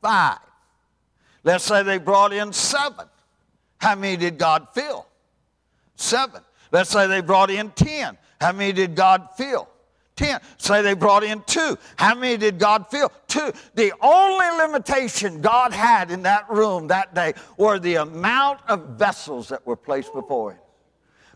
Five. 0.00 0.38
Let's 1.42 1.64
say 1.64 1.82
they 1.82 1.98
brought 1.98 2.32
in 2.32 2.52
seven. 2.52 3.06
How 3.82 3.96
many 3.96 4.16
did 4.16 4.38
God 4.38 4.68
fill? 4.72 5.08
Seven. 5.96 6.40
Let's 6.70 6.88
say 6.88 7.08
they 7.08 7.20
brought 7.20 7.50
in 7.50 7.70
ten. 7.72 8.16
How 8.40 8.52
many 8.52 8.72
did 8.72 8.94
God 8.94 9.30
fill? 9.36 9.68
Ten. 10.14 10.40
Say 10.56 10.82
they 10.82 10.94
brought 10.94 11.24
in 11.24 11.42
two. 11.46 11.76
How 11.96 12.14
many 12.14 12.36
did 12.36 12.60
God 12.60 12.86
fill? 12.88 13.10
Two. 13.26 13.52
The 13.74 13.92
only 14.00 14.46
limitation 14.64 15.40
God 15.40 15.72
had 15.72 16.12
in 16.12 16.22
that 16.22 16.48
room 16.48 16.86
that 16.86 17.12
day 17.12 17.34
were 17.56 17.80
the 17.80 17.96
amount 17.96 18.60
of 18.68 18.90
vessels 18.90 19.48
that 19.48 19.66
were 19.66 19.76
placed 19.76 20.14
before 20.14 20.52
him. 20.52 20.60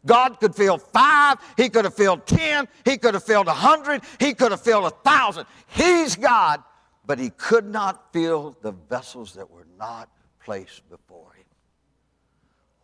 God 0.04 0.38
could 0.38 0.54
fill 0.54 0.78
five, 0.78 1.38
He 1.56 1.68
could 1.68 1.84
have 1.84 1.94
filled 1.94 2.28
ten, 2.28 2.68
He 2.84 2.96
could 2.96 3.14
have 3.14 3.24
filled 3.24 3.48
a 3.48 3.54
hundred, 3.54 4.02
He 4.20 4.34
could 4.34 4.52
have 4.52 4.60
filled 4.60 4.84
a 4.84 4.90
thousand. 4.90 5.46
He's 5.66 6.14
God, 6.14 6.62
but 7.04 7.18
he 7.18 7.30
could 7.30 7.66
not 7.66 8.12
fill 8.12 8.56
the 8.62 8.70
vessels 8.70 9.34
that 9.34 9.50
were 9.50 9.66
not 9.76 10.08
placed 10.38 10.88
before 10.88 11.32
him. 11.32 11.44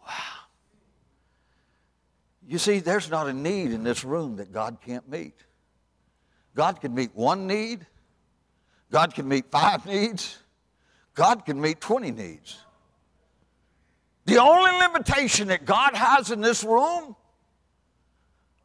Wow. 0.06 0.12
You 2.46 2.58
see, 2.58 2.80
there's 2.80 3.10
not 3.10 3.28
a 3.28 3.32
need 3.32 3.72
in 3.72 3.84
this 3.84 4.04
room 4.04 4.36
that 4.36 4.52
God 4.52 4.78
can't 4.84 5.08
meet. 5.08 5.34
God 6.54 6.80
can 6.80 6.94
meet 6.94 7.14
one 7.14 7.46
need, 7.46 7.86
God 8.90 9.14
can 9.14 9.26
meet 9.26 9.50
five 9.50 9.86
needs, 9.86 10.38
God 11.14 11.46
can 11.46 11.60
meet 11.60 11.80
20 11.80 12.10
needs. 12.10 12.58
The 14.26 14.38
only 14.38 14.70
limitation 14.72 15.48
that 15.48 15.64
God 15.64 15.94
has 15.94 16.30
in 16.30 16.40
this 16.40 16.62
room 16.62 17.16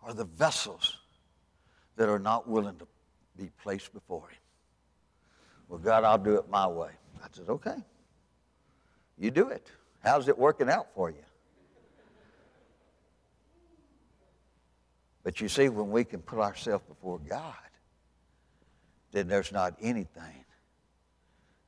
are 0.04 0.14
the 0.14 0.26
vessels 0.26 0.98
that 1.96 2.10
are 2.10 2.20
not 2.20 2.48
willing 2.48 2.78
to 2.78 2.88
be 3.38 3.50
placed 3.64 3.94
before 3.94 4.28
Him. 4.30 4.38
Well, 5.70 5.80
God, 5.80 6.04
I'll 6.04 6.18
do 6.18 6.36
it 6.36 6.50
my 6.50 6.68
way. 6.68 6.92
I 7.24 7.28
said, 7.32 7.50
okay. 7.50 7.76
You 9.18 9.32
do 9.32 9.50
it. 9.50 9.72
How's 10.04 10.28
it 10.28 10.38
working 10.38 10.70
out 10.70 10.88
for 10.94 11.10
you? 11.10 11.24
But 15.28 15.42
you 15.42 15.50
see, 15.50 15.68
when 15.68 15.92
we 15.92 16.06
can 16.06 16.22
put 16.22 16.40
ourselves 16.40 16.86
before 16.88 17.20
God, 17.20 17.54
then 19.12 19.28
there's 19.28 19.52
not 19.52 19.76
anything 19.82 20.46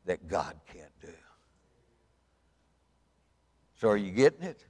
that 0.06 0.30
God 0.30 0.56
can't 0.72 1.02
do. 1.02 1.12
So 3.76 3.90
are 3.90 3.98
you 3.98 4.12
getting 4.12 4.44
it? 4.44 4.66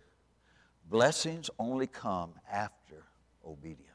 Blessings 0.89 1.51
only 1.59 1.85
come 1.85 2.31
after 2.51 3.03
obedience. 3.45 3.85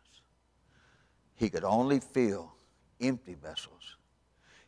He 1.34 1.50
could 1.50 1.64
only 1.64 1.98
fill 1.98 2.54
empty 3.00 3.34
vessels 3.34 3.96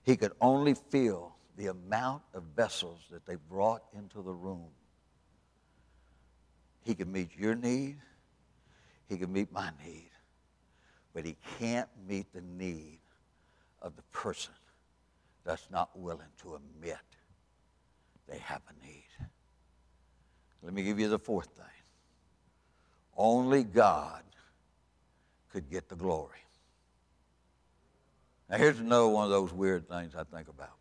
he 0.07 0.17
could 0.17 0.33
only 0.41 0.75
fill 0.75 1.35
the 1.57 1.67
amount 1.67 2.23
of 2.33 2.45
vessels 2.55 3.01
that 3.11 3.27
they 3.27 3.35
brought 3.35 3.83
into 3.93 4.23
the 4.23 4.33
room. 4.33 4.69
He 6.85 6.95
could 6.95 7.09
meet 7.09 7.37
your 7.37 7.57
need, 7.57 7.97
he 9.09 9.17
could 9.19 9.31
meet 9.31 9.51
my 9.51 9.71
need, 9.85 10.11
but 11.17 11.25
he 11.25 11.35
can't 11.59 11.89
meet 12.07 12.31
the 12.35 12.43
need 12.43 12.99
of 13.81 13.97
the 13.97 14.03
person 14.13 14.53
that's 15.47 15.67
not 15.71 15.89
willing 15.99 16.27
to 16.43 16.57
admit 16.57 16.99
they 18.29 18.37
have 18.37 18.61
a 18.69 18.87
need. 18.87 19.07
Let 20.63 20.75
me 20.75 20.83
give 20.83 21.01
you 21.01 21.09
the 21.09 21.19
fourth 21.19 21.49
thing. 21.57 21.65
Only 23.17 23.65
God 23.65 24.25
could 25.51 25.71
get 25.71 25.89
the 25.89 25.97
glory. 25.97 26.37
Now, 28.51 28.59
here's 28.59 28.79
another 28.79 29.09
one 29.09 29.25
of 29.25 29.31
those 29.31 29.55
weird 29.55 29.89
things 29.89 30.15
I 30.15 30.25
think 30.25 30.49
about. 30.49 30.77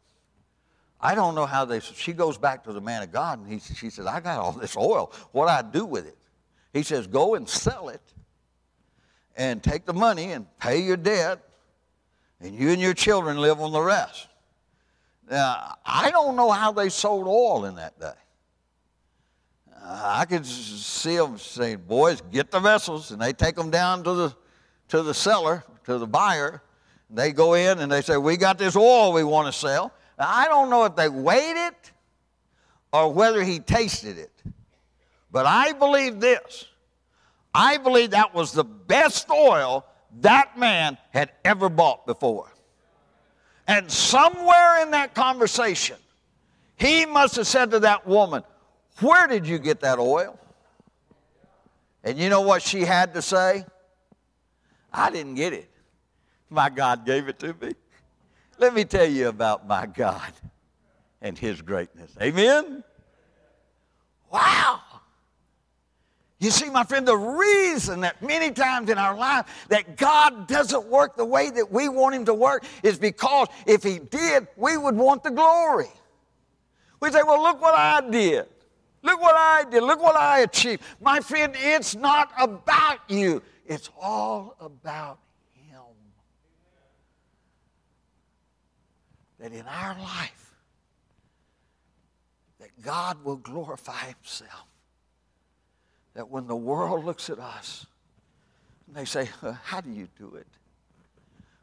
I 1.00 1.16
don't 1.16 1.36
know 1.36 1.46
how 1.46 1.64
they, 1.64 1.80
she 1.80 2.12
goes 2.12 2.38
back 2.38 2.66
to 2.66 2.74
the 2.74 2.82
man 2.82 3.04
of 3.04 3.14
God 3.14 3.40
and 3.40 3.50
he, 3.50 3.60
she 3.60 3.90
says, 3.90 4.06
I 4.06 4.20
got 4.20 4.40
all 4.40 4.52
this 4.52 4.76
oil. 4.76 5.14
What 5.32 5.46
do 5.46 5.52
I 5.52 5.62
do 5.62 5.86
with 5.86 6.06
it? 6.06 6.18
He 6.74 6.84
says, 6.84 7.08
go 7.08 7.36
and 7.36 7.48
sell 7.48 7.88
it 7.88 8.02
and 9.36 9.62
take 9.62 9.86
the 9.86 9.94
money 9.94 10.32
and 10.32 10.46
pay 10.60 10.82
your 10.82 10.98
debt 10.98 11.40
and 12.40 12.56
you 12.56 12.70
and 12.70 12.82
your 12.82 12.94
children 12.94 13.38
live 13.38 13.60
on 13.60 13.72
the 13.72 13.82
rest. 13.82 14.28
Now, 15.30 15.76
I 15.86 16.12
don't 16.12 16.36
know 16.36 16.52
how 16.52 16.72
they 16.72 16.90
sold 16.90 17.28
oil 17.28 17.66
in 17.66 17.76
that 17.76 18.00
day. 18.00 18.12
I 19.88 20.26
could 20.26 20.46
see 20.46 21.16
them 21.16 21.38
saying, 21.38 21.84
boys, 21.88 22.22
get 22.32 22.52
the 22.52 22.60
vessels. 22.60 23.12
And 23.12 23.22
they 23.22 23.34
take 23.34 23.56
them 23.56 23.70
down 23.70 24.04
to 24.04 24.14
the, 24.14 24.36
to 24.90 25.04
the 25.04 25.14
seller, 25.14 25.64
to 25.86 25.98
the 25.98 26.08
buyer. 26.08 26.62
They 27.10 27.32
go 27.32 27.54
in 27.54 27.80
and 27.80 27.92
they 27.92 28.02
say, 28.02 28.18
we 28.18 28.38
got 28.38 28.58
this 28.58 28.76
oil 28.76 29.14
we 29.14 29.24
want 29.24 29.48
to 29.48 29.54
sell. 29.54 29.94
Now, 30.18 30.28
I 30.28 30.48
don't 30.48 30.70
know 30.70 30.86
if 30.86 30.96
they 30.96 31.10
weighed 31.10 31.68
it 31.68 31.92
or 32.92 33.12
whether 33.14 33.44
he 33.44 33.60
tasted 33.60 34.18
it. 34.18 34.32
But 35.32 35.46
I 35.46 35.74
believe 35.74 36.20
this. 36.20 36.66
I 37.56 37.78
believe 37.78 38.12
that 38.12 38.34
was 38.34 38.52
the 38.52 38.66
best 38.66 39.30
oil 39.30 39.86
that 40.20 40.60
man 40.60 40.98
had 41.12 41.32
ever 41.46 41.70
bought 41.70 42.06
before. 42.06 42.52
And 43.66 43.90
somewhere 43.90 44.82
in 44.82 44.92
that 44.92 45.16
conversation, 45.16 45.96
he 46.76 47.06
must 47.06 47.38
have 47.38 47.48
said 47.48 47.72
to 47.72 47.80
that 47.80 48.06
woman, 48.06 48.44
Where 49.00 49.26
did 49.28 49.48
you 49.48 49.58
get 49.58 49.80
that 49.80 50.00
oil? 50.00 50.38
And 52.04 52.20
you 52.20 52.30
know 52.30 52.42
what 52.42 52.62
she 52.62 52.82
had 52.82 53.14
to 53.14 53.22
say? 53.22 53.66
I 54.92 55.10
didn't 55.10 55.36
get 55.36 55.54
it. 55.54 55.70
My 56.50 56.70
God 56.70 57.06
gave 57.06 57.30
it 57.30 57.40
to 57.40 57.56
me. 57.62 57.72
Let 58.58 58.74
me 58.74 58.84
tell 58.84 59.10
you 59.10 59.30
about 59.30 59.66
my 59.66 59.86
God 59.86 60.32
and 61.22 61.38
his 61.38 61.62
greatness. 61.62 62.12
Amen? 62.22 62.84
Wow. 64.30 64.82
You 66.40 66.52
see, 66.52 66.70
my 66.70 66.84
friend, 66.84 67.08
the 67.08 67.16
reason 67.16 68.02
that 68.02 68.22
many 68.22 68.52
times 68.52 68.90
in 68.90 68.98
our 68.98 69.16
life 69.16 69.66
that 69.70 69.96
God 69.96 70.48
doesn't 70.48 70.86
work 70.88 71.16
the 71.16 71.26
way 71.26 71.50
that 71.50 71.72
we 71.72 71.88
want 71.88 72.16
Him 72.16 72.26
to 72.26 72.34
work 72.34 72.66
is 72.84 73.00
because 73.00 73.48
if 73.66 73.84
He 73.84 74.00
did, 74.00 74.48
we 74.58 74.76
would 74.76 74.96
want 74.96 75.24
the 75.24 75.32
glory. 75.32 75.90
We 77.00 77.10
say, 77.12 77.22
well, 77.24 77.42
look 77.42 77.62
what 77.62 77.76
I 77.76 78.02
did. 78.10 78.48
Look 79.02 79.22
what 79.22 79.36
I 79.36 79.64
did. 79.70 79.84
Look 79.84 80.02
what 80.02 80.16
I 80.16 80.40
achieved. 80.40 80.82
My 81.00 81.22
friend, 81.22 81.54
it's 81.56 81.96
not 81.96 82.32
about 82.38 83.00
you, 83.08 83.42
it's 83.66 83.90
all 84.00 84.56
about 84.60 85.20
Him. 85.70 85.80
That 89.40 89.54
in 89.54 89.66
our 89.68 89.98
life, 89.98 90.54
that 92.60 92.82
God 92.82 93.24
will 93.24 93.38
glorify 93.38 94.08
Himself 94.08 94.75
that 96.16 96.30
when 96.30 96.48
the 96.48 96.56
world 96.56 97.06
looks 97.06 97.30
at 97.30 97.40
us 97.40 97.86
and 98.88 98.96
they 98.96 99.06
say, 99.06 99.30
How 99.64 99.82
do 99.82 99.92
you 99.92 100.08
do 100.18 100.36
it? 100.36 100.48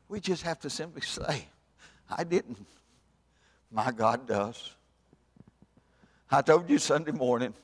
We 0.09 0.21
just 0.21 0.43
have 0.43 0.61
to 0.61 0.71
simply 0.71 1.03
say, 1.03 1.47
I 2.09 2.25
didn't. 2.25 2.65
My 3.71 3.91
God 3.91 4.29
does. 4.29 4.73
I 6.31 6.43
told 6.43 6.69
you 6.69 6.79
Sunday 6.79 7.13
morning, 7.13 7.55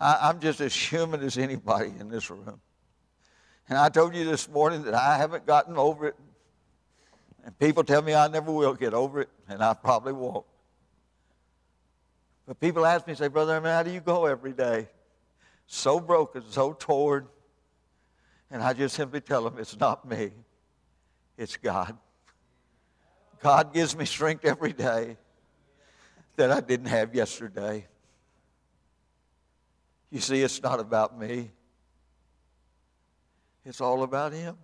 I, 0.00 0.30
am 0.30 0.40
just 0.40 0.60
as 0.60 0.74
human 0.74 1.22
as 1.22 1.36
anybody 1.36 1.92
in 1.98 2.08
this 2.08 2.30
room. 2.30 2.60
And 3.68 3.78
I 3.78 3.90
told 3.90 4.14
you 4.14 4.24
this 4.24 4.48
morning 4.48 4.82
that 4.84 4.94
I 4.94 5.16
haven't 5.18 5.46
gotten 5.46 5.76
over 5.76 6.08
it. 6.08 6.16
And 7.44 7.58
people 7.58 7.84
tell 7.84 8.02
me 8.02 8.14
I 8.14 8.28
never 8.28 8.50
will 8.52 8.74
get 8.74 8.92
over 8.92 9.22
it, 9.22 9.28
and 9.48 9.62
I 9.62 9.74
probably 9.74 10.12
won't. 10.12 10.44
But 12.46 12.58
people 12.60 12.84
ask 12.84 13.06
me, 13.06 13.14
say, 13.14 13.28
Brother, 13.28 13.54
I 13.56 13.60
mean, 13.60 13.72
how 13.72 13.82
do 13.82 13.90
you 13.90 14.00
go 14.00 14.26
every 14.26 14.52
day? 14.52 14.88
So 15.72 16.00
broken, 16.00 16.42
so 16.50 16.72
torn. 16.72 17.28
And 18.50 18.60
I 18.60 18.72
just 18.72 18.96
simply 18.96 19.20
tell 19.20 19.44
them 19.44 19.54
it's 19.58 19.78
not 19.78 20.08
me, 20.08 20.32
it's 21.38 21.56
God. 21.56 21.96
God 23.40 23.72
gives 23.72 23.96
me 23.96 24.04
strength 24.04 24.44
every 24.44 24.72
day 24.72 25.16
that 26.36 26.50
I 26.50 26.60
didn't 26.60 26.86
have 26.86 27.14
yesterday. 27.14 27.86
You 30.10 30.18
see, 30.18 30.42
it's 30.42 30.60
not 30.60 30.80
about 30.80 31.18
me, 31.18 31.52
it's 33.64 33.80
all 33.80 34.02
about 34.02 34.32
Him. 34.32 34.56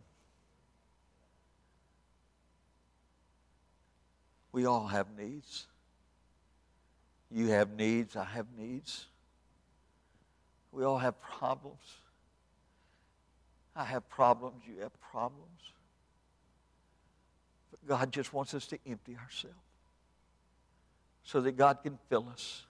We 4.51 4.67
all 4.67 4.89
have 4.89 5.07
needs. 5.17 5.67
You 7.31 7.49
have 7.49 7.71
needs, 7.71 8.17
I 8.17 8.25
have 8.25 8.47
needs. 8.59 9.07
We 10.77 10.85
all 10.85 10.99
have 10.99 11.19
problems. 11.23 11.81
I 13.75 13.85
have 13.85 14.07
problems. 14.11 14.63
You 14.67 14.83
have 14.83 14.93
problems. 15.01 15.73
But 17.71 17.89
God 17.89 18.13
just 18.13 18.35
wants 18.35 18.53
us 18.53 18.67
to 18.67 18.79
empty 18.87 19.17
ourselves 19.17 19.57
so 21.25 21.41
that 21.41 21.53
God 21.57 21.79
can 21.83 21.99
fill 22.11 22.29
us, 22.31 22.67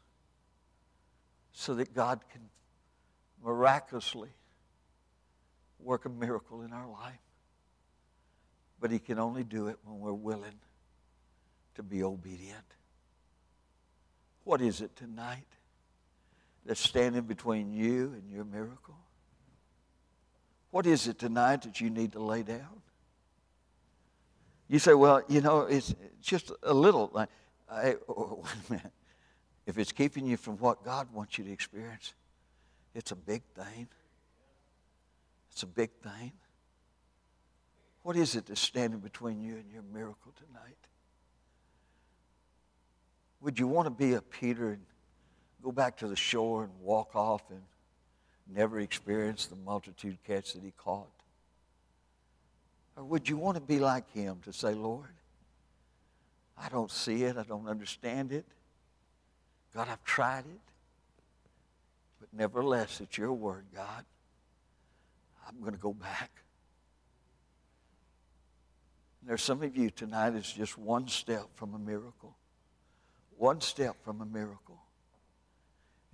so 1.50 1.74
that 1.74 1.94
God 1.94 2.20
can 2.30 2.42
miraculously 3.44 4.30
work 5.80 6.04
a 6.04 6.08
miracle 6.08 6.62
in 6.62 6.72
our 6.72 6.88
life. 6.88 7.18
But 8.80 8.92
He 8.92 9.00
can 9.00 9.18
only 9.18 9.42
do 9.42 9.66
it 9.66 9.78
when 9.84 9.98
we're 9.98 10.12
willing 10.12 10.60
to 11.74 11.82
be 11.82 12.04
obedient. 12.04 12.66
What 14.44 14.60
is 14.60 14.80
it 14.80 14.94
tonight? 14.94 15.55
That's 16.66 16.80
standing 16.80 17.22
between 17.22 17.72
you 17.72 18.12
and 18.14 18.30
your 18.30 18.44
miracle? 18.44 18.96
What 20.70 20.86
is 20.86 21.08
it 21.08 21.18
tonight 21.18 21.62
that 21.62 21.80
you 21.80 21.90
need 21.90 22.12
to 22.12 22.18
lay 22.18 22.42
down? 22.42 22.82
You 24.68 24.78
say, 24.78 24.94
well, 24.94 25.22
you 25.28 25.40
know, 25.40 25.60
it's 25.60 25.94
just 26.20 26.52
a 26.62 26.74
little. 26.74 27.10
Like, 27.12 27.28
hey, 27.70 27.94
oh, 28.08 28.42
wait 28.44 28.52
a 28.68 28.72
minute. 28.72 28.92
If 29.66 29.78
it's 29.78 29.92
keeping 29.92 30.26
you 30.26 30.36
from 30.36 30.58
what 30.58 30.84
God 30.84 31.08
wants 31.12 31.38
you 31.38 31.44
to 31.44 31.52
experience, 31.52 32.14
it's 32.94 33.10
a 33.10 33.16
big 33.16 33.42
thing. 33.54 33.88
It's 35.50 35.62
a 35.62 35.66
big 35.66 35.90
thing. 36.02 36.32
What 38.02 38.16
is 38.16 38.36
it 38.36 38.46
that's 38.46 38.60
standing 38.60 39.00
between 39.00 39.40
you 39.40 39.54
and 39.54 39.70
your 39.72 39.82
miracle 39.92 40.32
tonight? 40.36 40.76
Would 43.40 43.58
you 43.58 43.66
want 43.66 43.86
to 43.86 43.90
be 43.90 44.14
a 44.14 44.22
Peter 44.22 44.70
and 44.70 44.82
go 45.62 45.72
back 45.72 45.96
to 45.98 46.08
the 46.08 46.16
shore 46.16 46.64
and 46.64 46.72
walk 46.80 47.16
off 47.16 47.42
and 47.50 47.62
never 48.52 48.80
experience 48.80 49.46
the 49.46 49.56
multitude 49.56 50.18
catch 50.26 50.52
that 50.52 50.62
he 50.62 50.72
caught? 50.76 51.08
Or 52.96 53.04
would 53.04 53.28
you 53.28 53.36
want 53.36 53.56
to 53.56 53.60
be 53.60 53.78
like 53.78 54.10
him 54.12 54.38
to 54.44 54.52
say, 54.52 54.74
Lord, 54.74 55.10
I 56.56 56.68
don't 56.68 56.90
see 56.90 57.24
it, 57.24 57.36
I 57.36 57.42
don't 57.42 57.68
understand 57.68 58.32
it. 58.32 58.46
God, 59.74 59.88
I've 59.90 60.04
tried 60.04 60.46
it. 60.46 60.60
But 62.18 62.28
nevertheless, 62.32 63.00
it's 63.00 63.18
your 63.18 63.32
word, 63.32 63.66
God. 63.74 64.04
I'm 65.46 65.60
going 65.60 65.74
to 65.74 65.78
go 65.78 65.92
back. 65.92 66.30
And 69.20 69.28
there's 69.28 69.42
some 69.42 69.62
of 69.62 69.76
you 69.76 69.90
tonight 69.90 70.34
is 70.34 70.50
just 70.50 70.78
one 70.78 71.08
step 71.08 71.46
from 71.54 71.74
a 71.74 71.78
miracle. 71.78 72.34
One 73.36 73.60
step 73.60 73.96
from 74.02 74.22
a 74.22 74.24
miracle. 74.24 74.78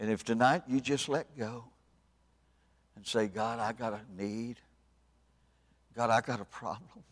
And 0.03 0.11
if 0.11 0.25
tonight 0.25 0.65
you 0.67 0.81
just 0.81 1.09
let 1.09 1.39
go 1.39 1.63
and 2.97 3.07
say, 3.07 3.29
God, 3.29 3.61
I 3.61 3.73
got 3.73 3.93
a 3.93 4.01
need. 4.21 4.57
God, 5.95 6.11
I 6.11 6.21
got 6.21 6.41
a 6.41 6.45
problem. 6.45 7.05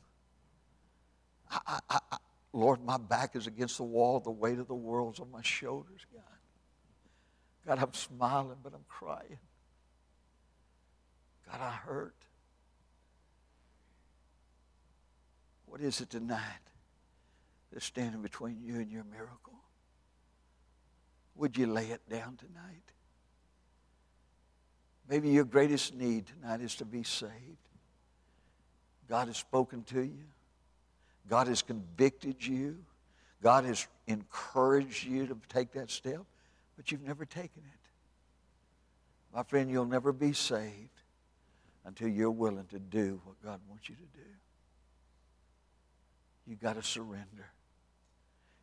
I, 1.48 1.78
I, 1.88 1.98
I, 2.10 2.16
Lord, 2.52 2.84
my 2.84 2.98
back 2.98 3.36
is 3.36 3.46
against 3.46 3.76
the 3.76 3.84
wall. 3.84 4.18
The 4.18 4.32
weight 4.32 4.58
of 4.58 4.66
the 4.66 4.74
world's 4.74 5.20
on 5.20 5.30
my 5.30 5.40
shoulders, 5.40 6.04
God. 6.12 6.24
God, 7.64 7.78
I'm 7.80 7.94
smiling, 7.94 8.56
but 8.60 8.72
I'm 8.74 8.84
crying. 8.88 9.38
God, 11.48 11.60
I 11.60 11.70
hurt. 11.70 12.16
What 15.66 15.80
is 15.80 16.00
it 16.00 16.10
tonight 16.10 16.40
that's 17.72 17.86
standing 17.86 18.20
between 18.20 18.60
you 18.60 18.80
and 18.80 18.90
your 18.90 19.04
miracle? 19.04 19.59
Would 21.36 21.56
you 21.56 21.66
lay 21.66 21.86
it 21.86 22.00
down 22.08 22.36
tonight? 22.36 22.82
Maybe 25.08 25.30
your 25.30 25.44
greatest 25.44 25.94
need 25.94 26.26
tonight 26.26 26.60
is 26.60 26.76
to 26.76 26.84
be 26.84 27.02
saved. 27.02 27.32
God 29.08 29.26
has 29.26 29.36
spoken 29.36 29.82
to 29.84 30.02
you. 30.02 30.24
God 31.28 31.48
has 31.48 31.62
convicted 31.62 32.46
you. 32.46 32.78
God 33.42 33.64
has 33.64 33.86
encouraged 34.06 35.04
you 35.04 35.26
to 35.26 35.36
take 35.48 35.72
that 35.72 35.90
step, 35.90 36.22
but 36.76 36.92
you've 36.92 37.02
never 37.02 37.24
taken 37.24 37.62
it. 37.64 37.80
My 39.34 39.42
friend, 39.42 39.70
you'll 39.70 39.84
never 39.84 40.12
be 40.12 40.32
saved 40.32 41.02
until 41.84 42.08
you're 42.08 42.30
willing 42.30 42.66
to 42.66 42.78
do 42.78 43.20
what 43.24 43.42
God 43.42 43.60
wants 43.68 43.88
you 43.88 43.94
to 43.94 44.02
do. 44.02 44.26
You've 46.46 46.60
got 46.60 46.76
to 46.76 46.82
surrender. 46.82 47.46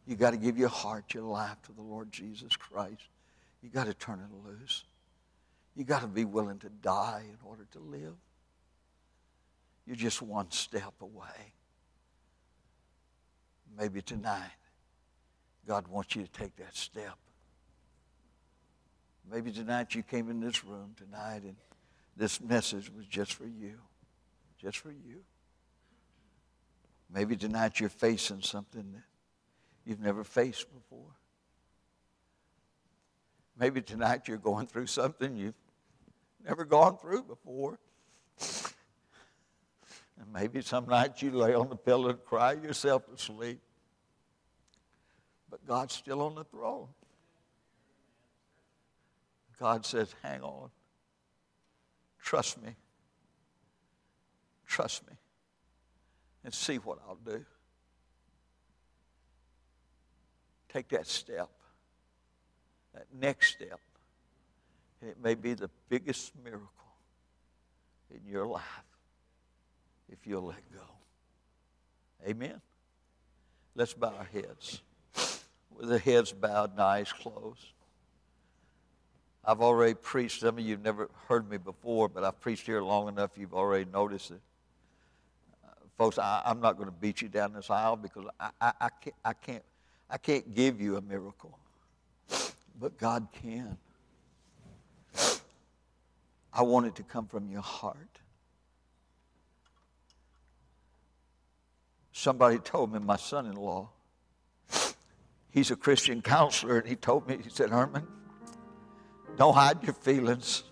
You 0.07 0.15
got 0.15 0.31
to 0.31 0.37
give 0.37 0.57
your 0.57 0.69
heart, 0.69 1.13
your 1.13 1.23
life 1.23 1.61
to 1.63 1.73
the 1.73 1.81
Lord 1.81 2.11
Jesus 2.11 2.55
Christ. 2.55 3.09
You 3.61 3.69
got 3.69 3.87
to 3.87 3.93
turn 3.93 4.19
it 4.19 4.47
loose. 4.47 4.85
You 5.75 5.83
got 5.83 6.01
to 6.01 6.07
be 6.07 6.23
willing 6.23 6.59
to 6.59 6.69
die 6.69 7.23
in 7.27 7.37
order 7.47 7.67
to 7.73 7.79
live. 7.79 8.15
You're 9.85 9.97
just 9.97 10.21
one 10.21 10.49
step 10.49 10.93
away. 11.01 11.53
Maybe 13.77 14.01
tonight, 14.01 14.41
God 15.67 15.87
wants 15.89 16.15
you 16.15 16.23
to 16.23 16.31
take 16.31 16.55
that 16.55 16.75
step. 16.75 17.17
Maybe 19.29 19.51
tonight 19.51 19.93
you 19.93 20.03
came 20.03 20.29
in 20.29 20.39
this 20.39 20.63
room 20.63 20.95
tonight 20.95 21.43
and 21.43 21.57
this 22.15 22.39
message 22.39 22.89
was 22.95 23.05
just 23.05 23.33
for 23.33 23.45
you. 23.45 23.73
Just 24.57 24.77
for 24.77 24.91
you. 24.91 25.21
Maybe 27.13 27.35
tonight 27.35 27.79
you're 27.79 27.89
facing 27.89 28.41
something 28.41 28.85
that 28.93 29.03
you've 29.87 30.01
never 30.01 30.23
faced 30.23 30.67
before. 30.73 31.15
Maybe 33.57 33.81
tonight 33.81 34.27
you're 34.27 34.37
going 34.37 34.67
through 34.67 34.87
something 34.87 35.35
you've 35.35 35.55
never 36.45 36.65
gone 36.65 36.97
through 36.97 37.23
before. 37.23 37.79
And 40.19 40.33
maybe 40.33 40.61
some 40.61 40.87
nights 40.87 41.21
you 41.21 41.31
lay 41.31 41.53
on 41.53 41.69
the 41.69 41.75
pillow 41.75 42.09
and 42.09 42.23
cry 42.25 42.53
yourself 42.53 43.05
to 43.07 43.17
sleep. 43.21 43.59
But 45.49 45.65
God's 45.65 45.93
still 45.93 46.21
on 46.21 46.35
the 46.35 46.43
throne. 46.43 46.87
God 49.59 49.85
says, 49.85 50.13
hang 50.21 50.41
on. 50.41 50.69
Trust 52.21 52.61
me. 52.61 52.75
Trust 54.67 55.07
me. 55.07 55.13
And 56.43 56.53
see 56.53 56.75
what 56.77 56.99
I'll 57.07 57.15
do. 57.15 57.45
Take 60.71 60.89
that 60.89 61.07
step, 61.07 61.49
that 62.93 63.05
next 63.19 63.55
step. 63.55 63.79
And 65.01 65.09
it 65.09 65.17
may 65.23 65.35
be 65.35 65.53
the 65.53 65.69
biggest 65.89 66.33
miracle 66.43 66.67
in 68.11 68.21
your 68.29 68.45
life 68.45 68.63
if 70.11 70.25
you'll 70.25 70.45
let 70.45 70.71
go. 70.73 70.81
Amen. 72.27 72.61
Let's 73.75 73.93
bow 73.93 74.13
our 74.17 74.27
heads. 74.33 74.81
With 75.75 75.89
the 75.89 75.99
heads 75.99 76.31
bowed 76.31 76.71
and 76.71 76.81
eyes 76.81 77.11
closed. 77.13 77.73
I've 79.45 79.61
already 79.61 79.93
preached. 79.93 80.41
Some 80.41 80.57
of 80.57 80.65
you 80.65 80.71
have 80.71 80.83
never 80.83 81.09
heard 81.27 81.49
me 81.49 81.57
before, 81.57 82.09
but 82.09 82.23
I've 82.23 82.39
preached 82.41 82.65
here 82.65 82.81
long 82.81 83.07
enough 83.07 83.37
you've 83.37 83.53
already 83.53 83.89
noticed 83.93 84.31
it. 84.31 84.41
Uh, 85.63 85.69
folks, 85.97 86.17
I, 86.17 86.41
am 86.45 86.59
not 86.59 86.75
going 86.75 86.87
to 86.87 86.95
beat 86.95 87.21
you 87.21 87.29
down 87.29 87.53
this 87.53 87.69
aisle 87.69 87.95
because 87.95 88.25
I, 88.39 88.49
I, 88.59 88.71
I, 88.81 88.89
can't, 88.89 89.15
I, 89.23 89.33
can't, 89.33 89.63
I 90.09 90.17
can't 90.17 90.53
give 90.53 90.79
you 90.79 90.97
a 90.97 91.01
miracle, 91.01 91.57
but 92.79 92.97
God 92.97 93.27
can. 93.41 93.77
I 96.53 96.61
want 96.61 96.87
it 96.87 96.95
to 96.95 97.03
come 97.03 97.27
from 97.27 97.49
your 97.49 97.61
heart. 97.61 98.19
Somebody 102.11 102.57
told 102.57 102.93
me, 102.93 102.99
my 102.99 103.17
son 103.17 103.45
in 103.45 103.55
law, 103.55 103.89
he's 105.51 105.69
a 105.69 105.75
Christian 105.75 106.21
counselor, 106.21 106.79
and 106.79 106.87
he 106.87 106.95
told 106.95 107.27
me, 107.27 107.37
he 107.43 107.49
said, 107.49 107.69
Herman, 107.69 108.07
don't 109.35 109.53
hide 109.53 109.83
your 109.83 109.93
feelings. 109.93 110.63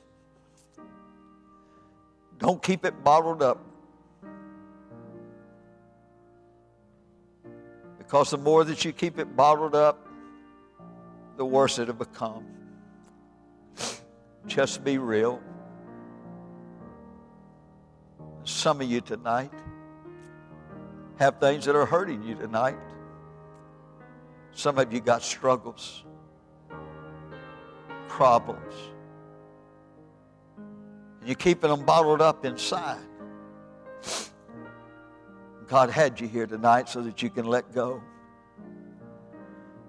Don't 2.40 2.64
keep 2.64 2.84
it 2.84 3.04
bottled 3.04 3.44
up. 3.44 3.64
Because 8.16 8.32
the 8.32 8.38
more 8.38 8.64
that 8.64 8.86
you 8.86 8.94
keep 8.94 9.20
it 9.20 9.36
bottled 9.36 9.76
up, 9.76 10.08
the 11.36 11.46
worse 11.46 11.80
it'll 11.80 11.96
become. 11.96 12.46
Just 14.48 14.86
be 14.86 14.98
real. 14.98 15.42
Some 18.46 18.80
of 18.80 18.90
you 18.90 19.02
tonight, 19.02 19.52
have 21.18 21.42
things 21.42 21.66
that 21.66 21.76
are 21.76 21.86
hurting 21.86 22.24
you 22.24 22.36
tonight. 22.36 22.78
Some 24.54 24.80
of 24.80 24.94
you 24.94 25.02
got 25.02 25.22
struggles, 25.22 26.06
problems. 28.08 28.76
And 30.56 31.28
you're 31.28 31.36
keeping 31.36 31.70
them 31.70 31.84
bottled 31.84 32.22
up 32.22 32.46
inside. 32.46 33.04
God 35.68 35.90
had 35.90 36.20
you 36.20 36.28
here 36.28 36.46
tonight 36.46 36.90
so 36.90 37.02
that 37.02 37.22
you 37.22 37.30
can 37.30 37.46
let 37.46 37.74
go, 37.74 38.02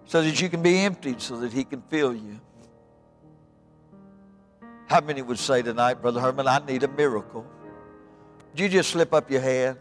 so 0.05 0.23
that 0.23 0.41
you 0.41 0.49
can 0.49 0.63
be 0.63 0.79
emptied, 0.79 1.21
so 1.21 1.39
that 1.41 1.53
He 1.53 1.65
can 1.65 1.83
fill 1.83 2.15
you. 2.15 2.41
How 4.87 5.01
many 5.01 5.21
would 5.21 5.39
say 5.39 5.63
tonight, 5.63 6.01
Brother 6.01 6.21
Herman, 6.21 6.47
I 6.47 6.61
need 6.65 6.83
a 6.85 6.89
miracle? 6.89 7.45
Would 8.53 8.61
you 8.61 8.69
just 8.69 8.91
slip 8.91 9.13
up 9.13 9.31
your 9.31 9.41
hand? 9.41 9.79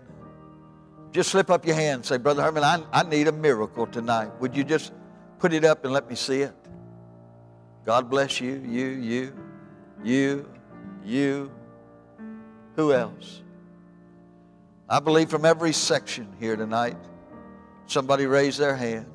Just 1.12 1.30
slip 1.30 1.50
up 1.50 1.66
your 1.66 1.76
hand 1.76 1.96
and 1.96 2.06
say, 2.06 2.18
Brother 2.18 2.42
Herman, 2.42 2.64
I, 2.64 2.84
I 2.92 3.04
need 3.04 3.28
a 3.28 3.32
miracle 3.32 3.88
tonight. 3.88 4.32
Would 4.42 4.56
you 4.56 4.64
just 4.64 4.92
put 5.40 5.54
it 5.54 5.64
up 5.64 5.86
and 5.86 5.94
let 5.94 6.10
me 6.10 6.16
see 6.16 6.42
it? 6.42 6.54
God 7.86 8.10
bless 8.10 8.42
you, 8.42 8.56
you, 8.68 8.88
you, 8.88 9.34
you, 10.04 10.50
you. 11.06 11.52
Who 12.76 12.92
else? 12.92 13.44
I 14.88 15.00
believe 15.00 15.30
from 15.30 15.46
every 15.46 15.74
section 15.74 16.36
here 16.40 16.56
tonight, 16.56 16.98
somebody 17.88 18.28
raised 18.28 18.60
their 18.60 18.76
hand. 18.76 19.08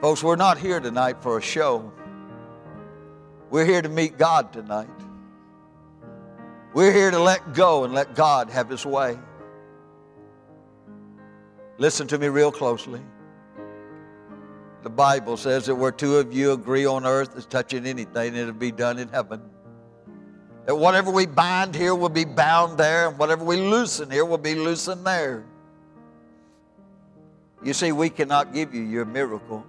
Folks, 0.00 0.22
we're 0.22 0.36
not 0.36 0.58
here 0.58 0.78
tonight 0.78 1.20
for 1.20 1.38
a 1.38 1.42
show. 1.42 1.92
We're 3.50 3.64
here 3.64 3.82
to 3.82 3.88
meet 3.88 4.16
God 4.16 4.52
tonight. 4.52 4.88
We're 6.72 6.92
here 6.92 7.10
to 7.10 7.18
let 7.18 7.54
go 7.54 7.84
and 7.84 7.92
let 7.92 8.14
God 8.14 8.48
have 8.50 8.68
His 8.68 8.86
way. 8.86 9.18
Listen 11.78 12.06
to 12.08 12.18
me 12.18 12.28
real 12.28 12.52
closely. 12.52 13.00
The 14.84 14.90
Bible 14.90 15.36
says 15.36 15.66
that 15.66 15.74
where 15.74 15.90
two 15.90 16.18
of 16.18 16.32
you 16.32 16.52
agree 16.52 16.86
on 16.86 17.06
earth 17.06 17.36
is 17.36 17.46
touching 17.46 17.86
anything, 17.86 18.36
it'll 18.36 18.52
be 18.52 18.70
done 18.70 18.98
in 18.98 19.08
heaven. 19.08 19.40
That 20.66 20.76
whatever 20.76 21.10
we 21.10 21.26
bind 21.26 21.74
here 21.74 21.94
will 21.94 22.08
be 22.08 22.24
bound 22.24 22.78
there, 22.78 23.08
and 23.08 23.18
whatever 23.18 23.44
we 23.44 23.56
loosen 23.56 24.10
here 24.10 24.24
will 24.24 24.38
be 24.38 24.54
loosened 24.54 25.06
there. 25.06 25.44
You 27.62 27.72
see, 27.72 27.92
we 27.92 28.10
cannot 28.10 28.52
give 28.52 28.74
you 28.74 28.82
your 28.82 29.04
miracle. 29.04 29.64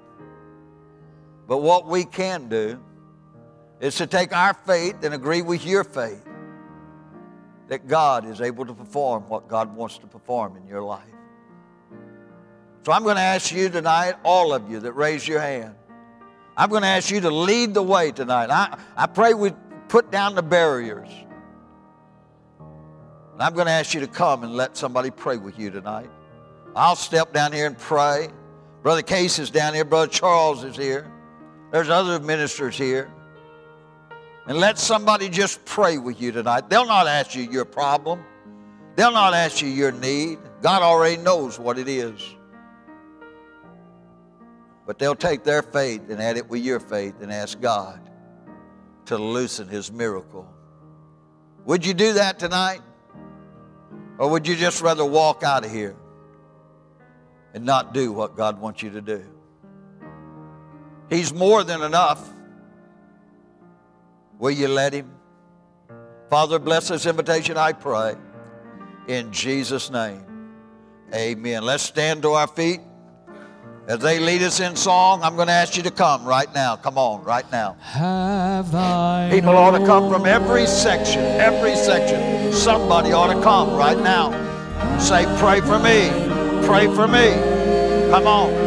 But 1.47 1.57
what 1.57 1.85
we 1.87 2.05
can 2.05 2.49
do 2.49 2.79
is 3.79 3.95
to 3.95 4.07
take 4.07 4.35
our 4.35 4.53
faith 4.53 5.03
and 5.03 5.13
agree 5.13 5.41
with 5.41 5.65
your 5.65 5.83
faith 5.83 6.23
that 7.67 7.87
God 7.87 8.25
is 8.25 8.41
able 8.41 8.65
to 8.65 8.73
perform 8.73 9.23
what 9.27 9.47
God 9.47 9.75
wants 9.75 9.97
to 9.99 10.07
perform 10.07 10.55
in 10.57 10.67
your 10.67 10.81
life. 10.81 11.03
So 12.85 12.91
I'm 12.91 13.03
going 13.03 13.15
to 13.15 13.21
ask 13.21 13.51
you 13.51 13.69
tonight, 13.69 14.15
all 14.23 14.53
of 14.53 14.69
you 14.69 14.79
that 14.81 14.91
raise 14.91 15.27
your 15.27 15.39
hand, 15.39 15.75
I'm 16.55 16.69
going 16.69 16.83
to 16.83 16.87
ask 16.87 17.09
you 17.11 17.19
to 17.21 17.31
lead 17.31 17.73
the 17.73 17.81
way 17.81 18.11
tonight. 18.11 18.49
I, 18.49 18.77
I 18.95 19.07
pray 19.07 19.33
we 19.33 19.51
put 19.87 20.11
down 20.11 20.35
the 20.35 20.43
barriers. 20.43 21.09
And 22.59 23.41
I'm 23.41 23.53
going 23.53 23.67
to 23.67 23.71
ask 23.71 23.93
you 23.93 23.99
to 23.99 24.07
come 24.07 24.43
and 24.43 24.55
let 24.55 24.77
somebody 24.77 25.11
pray 25.11 25.37
with 25.37 25.59
you 25.59 25.69
tonight. 25.69 26.09
I'll 26.75 26.95
step 26.95 27.33
down 27.33 27.51
here 27.51 27.67
and 27.67 27.77
pray. 27.77 28.29
Brother 28.81 29.01
Case 29.01 29.39
is 29.39 29.49
down 29.49 29.73
here. 29.73 29.85
Brother 29.85 30.07
Charles 30.07 30.63
is 30.63 30.75
here. 30.77 31.11
There's 31.71 31.89
other 31.89 32.19
ministers 32.19 32.77
here. 32.77 33.11
And 34.47 34.57
let 34.57 34.77
somebody 34.77 35.27
just 35.27 35.65
pray 35.65 35.97
with 35.97 36.21
you 36.21 36.31
tonight. 36.31 36.69
They'll 36.69 36.85
not 36.85 37.07
ask 37.07 37.35
you 37.35 37.43
your 37.43 37.65
problem. 37.65 38.23
They'll 38.95 39.11
not 39.11 39.33
ask 39.33 39.61
you 39.61 39.67
your 39.67 39.91
need. 39.91 40.37
God 40.61 40.81
already 40.81 41.17
knows 41.21 41.59
what 41.59 41.77
it 41.77 41.87
is. 41.87 42.21
But 44.85 44.99
they'll 44.99 45.15
take 45.15 45.43
their 45.43 45.61
faith 45.61 46.09
and 46.09 46.21
add 46.21 46.37
it 46.37 46.47
with 46.47 46.61
your 46.61 46.79
faith 46.79 47.15
and 47.21 47.33
ask 47.33 47.59
God 47.59 47.99
to 49.05 49.17
loosen 49.17 49.67
his 49.67 49.91
miracle. 49.91 50.47
Would 51.65 51.85
you 51.85 51.93
do 51.93 52.13
that 52.13 52.39
tonight? 52.39 52.81
Or 54.17 54.29
would 54.29 54.47
you 54.47 54.55
just 54.55 54.81
rather 54.81 55.05
walk 55.05 55.43
out 55.43 55.65
of 55.65 55.71
here 55.71 55.95
and 57.53 57.65
not 57.65 57.93
do 57.93 58.11
what 58.11 58.35
God 58.35 58.59
wants 58.59 58.81
you 58.81 58.91
to 58.91 59.01
do? 59.01 59.23
He's 61.09 61.33
more 61.33 61.63
than 61.63 61.81
enough. 61.81 62.27
Will 64.39 64.51
you 64.51 64.67
let 64.67 64.93
him? 64.93 65.11
Father, 66.29 66.59
bless 66.59 66.87
this 66.89 67.05
invitation, 67.05 67.57
I 67.57 67.73
pray. 67.73 68.15
In 69.07 69.31
Jesus' 69.31 69.91
name, 69.91 70.25
amen. 71.13 71.63
Let's 71.63 71.83
stand 71.83 72.23
to 72.23 72.31
our 72.31 72.47
feet. 72.47 72.81
As 73.87 73.99
they 73.99 74.19
lead 74.19 74.41
us 74.41 74.59
in 74.59 74.75
song, 74.75 75.21
I'm 75.21 75.35
going 75.35 75.47
to 75.47 75.53
ask 75.53 75.77
you 75.77 75.83
to 75.83 75.91
come 75.91 76.25
right 76.25 76.51
now. 76.55 76.75
Come 76.75 76.97
on, 76.97 77.23
right 77.23 77.49
now. 77.51 77.75
People 79.29 79.55
ought 79.55 79.77
to 79.77 79.85
come 79.85 80.11
from 80.11 80.25
every 80.25 80.65
section, 80.65 81.21
every 81.21 81.75
section. 81.75 82.51
Somebody 82.51 83.11
ought 83.11 83.31
to 83.31 83.39
come 83.43 83.75
right 83.75 83.99
now. 83.99 84.31
Say, 84.97 85.25
pray 85.37 85.61
for 85.61 85.77
me. 85.77 86.09
Pray 86.65 86.87
for 86.87 87.07
me. 87.07 87.33
Come 88.09 88.25
on. 88.25 88.64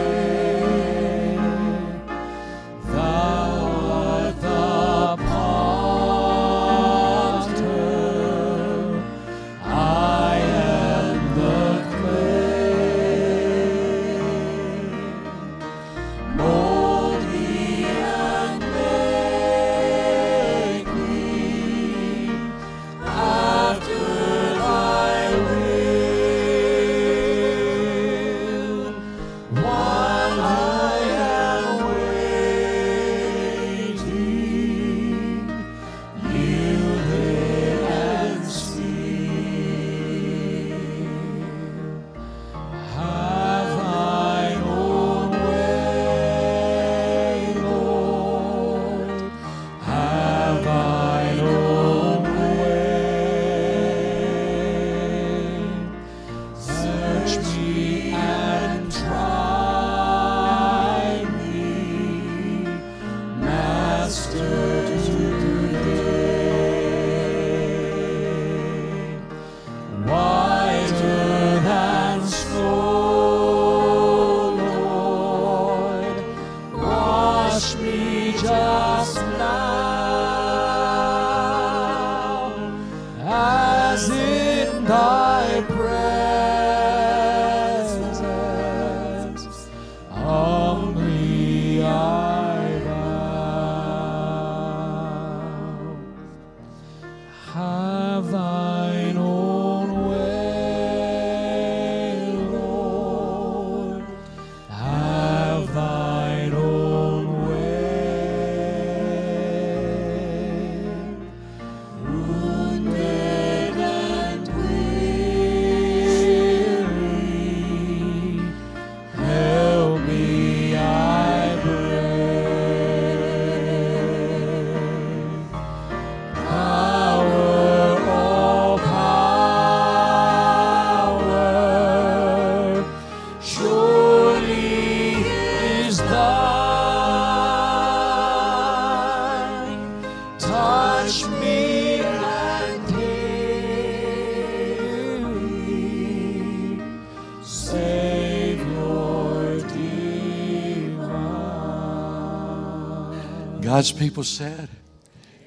God's 153.78 153.92
people 153.92 154.24
said, 154.24 154.68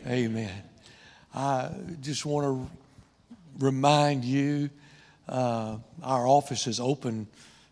Amen. 0.08 0.64
I 1.36 1.70
just 2.00 2.26
want 2.26 2.46
to 2.46 2.72
remind 3.60 4.24
you, 4.24 4.70
uh, 5.28 5.76
our 6.02 6.26
office 6.26 6.66
is 6.66 6.80
open 6.80 7.28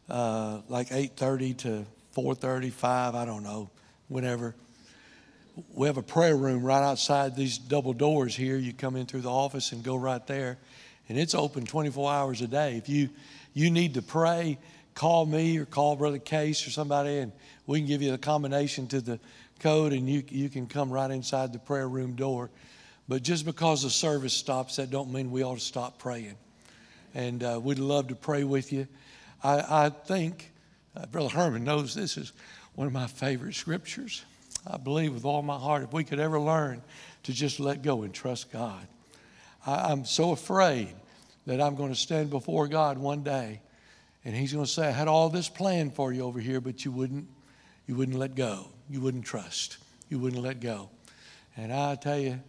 uh, 0.09 0.59
like 0.67 0.89
8.30 0.89 1.57
to 1.59 1.85
4.30, 2.13 2.73
5, 2.73 3.15
I 3.15 3.23
don't 3.23 3.43
know, 3.43 3.69
whenever. 4.09 4.53
We 5.73 5.87
have 5.87 5.95
a 5.95 6.03
prayer 6.03 6.35
room 6.35 6.61
right 6.61 6.83
outside 6.83 7.37
these 7.37 7.57
double 7.57 7.93
doors 7.93 8.35
here. 8.35 8.57
You 8.57 8.73
come 8.73 8.97
in 8.97 9.05
through 9.05 9.21
the 9.21 9.31
office 9.31 9.71
and 9.71 9.81
go 9.81 9.95
right 9.95 10.27
there. 10.27 10.57
And 11.07 11.17
it's 11.17 11.35
open 11.35 11.67
24 11.67 12.11
hours 12.11 12.41
a 12.41 12.47
day. 12.47 12.75
If 12.75 12.89
you, 12.89 13.11
you 13.53 13.71
need 13.71 13.93
to 13.93 14.01
pray, 14.01 14.57
call 14.93 15.25
me 15.25 15.57
or 15.57 15.63
call 15.63 15.95
Brother 15.95 16.19
Case 16.19 16.67
or 16.67 16.71
somebody, 16.71 17.19
and 17.19 17.31
we 17.65 17.79
can 17.79 17.87
give 17.87 18.01
you 18.01 18.11
the 18.11 18.17
combination 18.17 18.87
to 18.87 18.99
the 18.99 19.21
code 19.59 19.93
and 19.93 20.09
you, 20.09 20.23
you 20.29 20.49
can 20.49 20.67
come 20.67 20.91
right 20.91 21.11
inside 21.11 21.53
the 21.53 21.59
prayer 21.59 21.87
room 21.87 22.15
door. 22.15 22.49
But 23.07 23.23
just 23.23 23.45
because 23.45 23.83
the 23.83 23.89
service 23.89 24.33
stops, 24.33 24.75
that 24.75 24.89
don't 24.89 25.11
mean 25.11 25.31
we 25.31 25.43
ought 25.43 25.55
to 25.55 25.63
stop 25.63 25.97
praying. 25.99 26.35
And 27.13 27.43
uh, 27.43 27.59
we'd 27.61 27.79
love 27.79 28.09
to 28.09 28.15
pray 28.15 28.43
with 28.43 28.71
you. 28.71 28.87
I, 29.43 29.85
I 29.85 29.89
think 29.89 30.51
uh, 30.95 31.05
Brother 31.07 31.29
Herman 31.29 31.63
knows 31.63 31.95
this 31.95 32.17
is 32.17 32.33
one 32.75 32.87
of 32.87 32.93
my 32.93 33.07
favorite 33.07 33.55
scriptures. 33.55 34.23
I 34.67 34.77
believe 34.77 35.13
with 35.13 35.25
all 35.25 35.41
my 35.41 35.57
heart, 35.57 35.83
if 35.83 35.93
we 35.93 36.03
could 36.03 36.19
ever 36.19 36.39
learn 36.39 36.81
to 37.23 37.33
just 37.33 37.59
let 37.59 37.81
go 37.81 38.03
and 38.03 38.13
trust 38.13 38.51
God. 38.51 38.87
I, 39.65 39.91
I'm 39.91 40.05
so 40.05 40.31
afraid 40.31 40.93
that 41.45 41.59
I'm 41.59 41.75
going 41.75 41.91
to 41.91 41.99
stand 41.99 42.29
before 42.29 42.67
God 42.67 42.97
one 42.97 43.23
day 43.23 43.61
and 44.25 44.35
He's 44.35 44.53
going 44.53 44.65
to 44.65 44.71
say, 44.71 44.87
I 44.87 44.91
had 44.91 45.07
all 45.07 45.29
this 45.29 45.49
planned 45.49 45.93
for 45.93 46.11
you 46.11 46.23
over 46.23 46.39
here, 46.39 46.61
but 46.61 46.83
you 46.83 46.91
wouldn't, 46.91 47.27
you 47.89 47.95
wouldn't 47.95 48.17
let 48.17 48.35
go 48.35 48.69
you 48.89 49.01
wouldn't 49.01 49.25
trust. 49.25 49.77
You 50.09 50.19
wouldn't 50.19 50.41
let 50.41 50.59
go. 50.59 50.89
And 51.55 51.71
I 51.71 51.95
tell 51.95 52.17
you, 52.17 52.39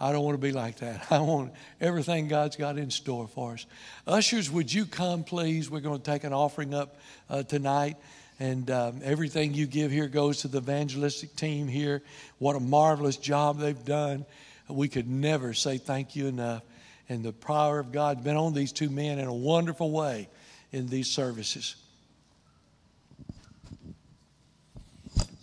I 0.00 0.12
don't 0.12 0.24
want 0.24 0.34
to 0.34 0.40
be 0.40 0.52
like 0.52 0.78
that. 0.78 1.06
I 1.10 1.18
want 1.18 1.52
everything 1.80 2.28
God's 2.28 2.56
got 2.56 2.78
in 2.78 2.90
store 2.90 3.28
for 3.28 3.52
us. 3.52 3.66
Ushers, 4.06 4.50
would 4.50 4.72
you 4.72 4.86
come, 4.86 5.24
please? 5.24 5.70
We're 5.70 5.80
going 5.80 6.00
to 6.00 6.10
take 6.10 6.24
an 6.24 6.32
offering 6.32 6.72
up 6.72 6.96
uh, 7.28 7.42
tonight. 7.42 7.96
And 8.38 8.70
um, 8.70 9.00
everything 9.04 9.52
you 9.52 9.66
give 9.66 9.90
here 9.90 10.08
goes 10.08 10.38
to 10.38 10.48
the 10.48 10.58
evangelistic 10.58 11.36
team 11.36 11.68
here. 11.68 12.02
What 12.38 12.56
a 12.56 12.60
marvelous 12.60 13.18
job 13.18 13.58
they've 13.58 13.84
done. 13.84 14.24
We 14.66 14.88
could 14.88 15.10
never 15.10 15.52
say 15.52 15.76
thank 15.76 16.16
you 16.16 16.28
enough. 16.28 16.62
And 17.10 17.22
the 17.22 17.32
power 17.32 17.80
of 17.80 17.92
God's 17.92 18.22
been 18.22 18.36
on 18.36 18.54
these 18.54 18.72
two 18.72 18.88
men 18.88 19.18
in 19.18 19.26
a 19.26 19.34
wonderful 19.34 19.90
way 19.90 20.28
in 20.72 20.86
these 20.86 21.10
services. 21.10 21.74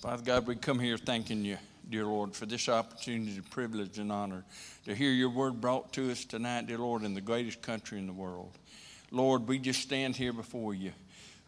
Father 0.07 0.23
God, 0.23 0.47
we 0.47 0.55
come 0.55 0.79
here 0.79 0.95
thanking 0.97 1.43
you, 1.43 1.57
dear 1.89 2.05
Lord, 2.05 2.33
for 2.33 2.45
this 2.45 2.69
opportunity, 2.69 3.41
privilege, 3.51 3.99
and 3.99 4.09
honor 4.09 4.45
to 4.85 4.95
hear 4.95 5.11
your 5.11 5.29
word 5.29 5.59
brought 5.59 5.91
to 5.91 6.09
us 6.09 6.23
tonight, 6.23 6.67
dear 6.67 6.77
Lord, 6.77 7.03
in 7.03 7.13
the 7.13 7.19
greatest 7.19 7.61
country 7.61 7.99
in 7.99 8.07
the 8.07 8.13
world. 8.13 8.53
Lord, 9.11 9.49
we 9.49 9.59
just 9.59 9.81
stand 9.81 10.15
here 10.15 10.31
before 10.31 10.73
you, 10.73 10.93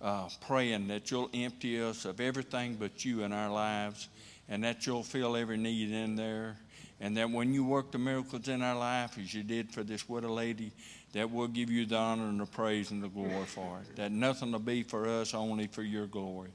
uh, 0.02 0.28
praying 0.42 0.90
that 0.90 1.10
you'll 1.10 1.30
empty 1.34 1.82
us 1.82 2.04
of 2.04 2.20
everything 2.20 2.76
but 2.76 3.06
you 3.06 3.24
in 3.24 3.32
our 3.32 3.50
lives, 3.50 4.10
and 4.50 4.62
that 4.66 4.86
you'll 4.86 5.04
fill 5.04 5.38
every 5.38 5.56
need 5.56 5.94
in 5.94 6.18
there, 6.18 6.58
and 7.00 7.16
that 7.16 7.32
when 7.32 7.54
you 7.54 7.64
work 7.64 7.94
the 7.94 7.98
miracles 7.98 8.50
in 8.50 8.62
our 8.62 8.78
life, 8.78 9.18
as 9.18 9.34
you 9.34 9.42
did 9.42 9.72
for 9.72 9.84
this 9.84 10.10
widow 10.10 10.34
lady, 10.34 10.74
that 11.14 11.32
we'll 11.32 11.48
give 11.48 11.70
you 11.70 11.86
the 11.86 11.96
honor 11.96 12.28
and 12.28 12.42
the 12.42 12.46
praise 12.46 12.92
and 12.92 13.02
the 13.02 13.08
glory 13.08 13.46
for 13.46 13.80
it. 13.80 13.96
That 13.96 14.12
nothing 14.12 14.52
will 14.52 14.60
be 14.60 14.84
for 14.84 15.08
us, 15.08 15.34
only 15.34 15.68
for 15.68 15.82
your 15.82 16.08
glory. 16.08 16.50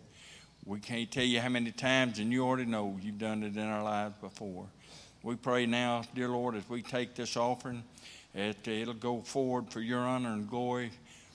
We 0.67 0.81
can't 0.81 1.11
tell 1.11 1.25
you 1.25 1.41
how 1.41 1.51
many 1.51 1.73
times, 1.73 2.19
and 2.19 2.33
you 2.33 2.45
already 2.45 2.65
know 2.65 2.99
you've 3.03 3.19
done 3.19 3.43
it 3.43 3.57
in 3.57 3.67
our 3.67 3.83
lives 3.83 4.15
before. 4.21 4.67
We 5.23 5.37
pray 5.37 5.67
now, 5.67 6.03
dear 6.15 6.29
Lord, 6.29 6.55
as 6.55 6.69
we 6.69 6.83
take 6.83 7.15
this 7.15 7.37
offering, 7.37 7.83
it, 8.35 8.67
it'll 8.67 8.95
go 8.95 9.21
forward 9.21 9.71
for 9.71 9.81
your 9.81 10.01
honor 10.01 10.33
and 10.33 10.49
glory, 10.49 10.91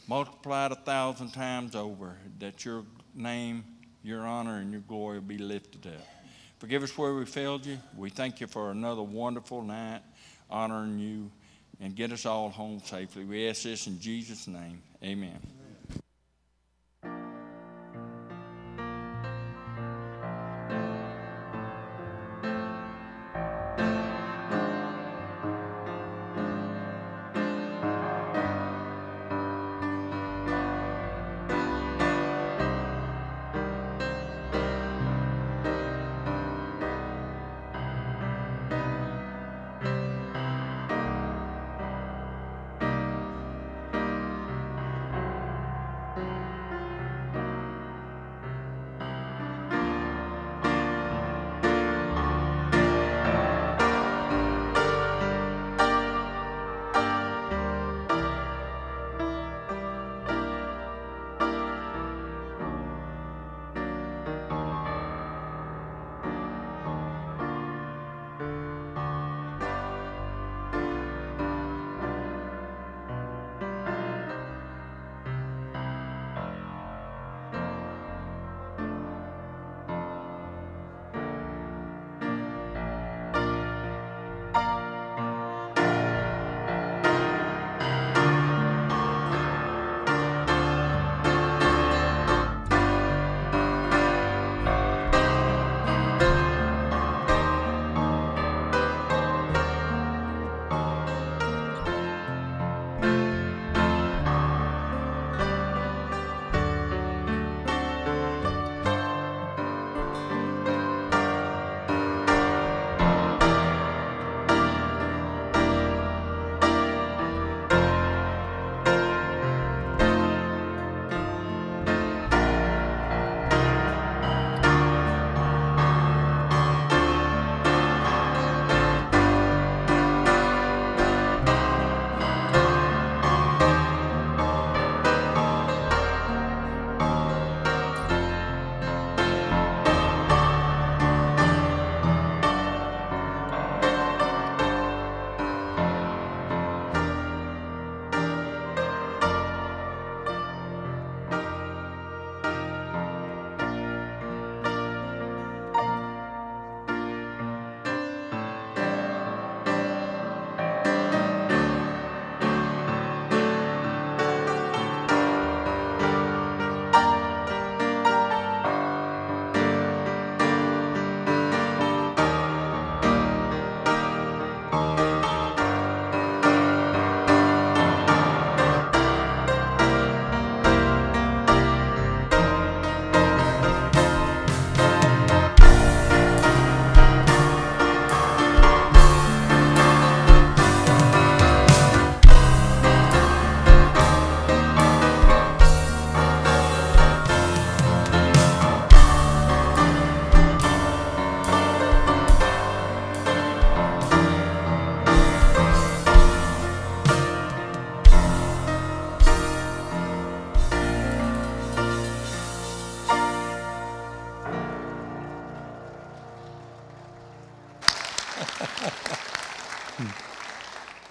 multiplied 0.08 0.72
a 0.72 0.76
thousand 0.76 1.32
times 1.32 1.76
over, 1.76 2.16
that 2.40 2.66
your 2.66 2.84
name 3.16 3.64
your 4.04 4.26
honor 4.26 4.58
and 4.58 4.72
your 4.72 4.82
glory 4.82 5.20
will 5.20 5.26
be 5.26 5.38
lifted 5.38 5.88
up. 5.88 6.08
Forgive 6.58 6.84
us 6.84 6.98
where 6.98 7.14
we 7.14 7.26
failed 7.26 7.66
you. 7.66 7.78
We 7.96 8.10
thank 8.10 8.42
you 8.42 8.48
for 8.48 8.72
another 8.72 9.02
wonderful 9.04 9.62
night 9.62 10.02
honoring 10.50 11.00
you 11.00 11.32
and 11.80 11.96
get 11.96 12.12
us 12.12 12.26
all 12.26 12.50
home 12.50 12.82
safely. 12.84 13.24
We 13.24 13.48
ask 13.50 13.64
this 13.64 13.88
in 13.88 14.00
Jesus' 14.00 14.48
name. 14.48 14.82
Amen. 15.04 15.59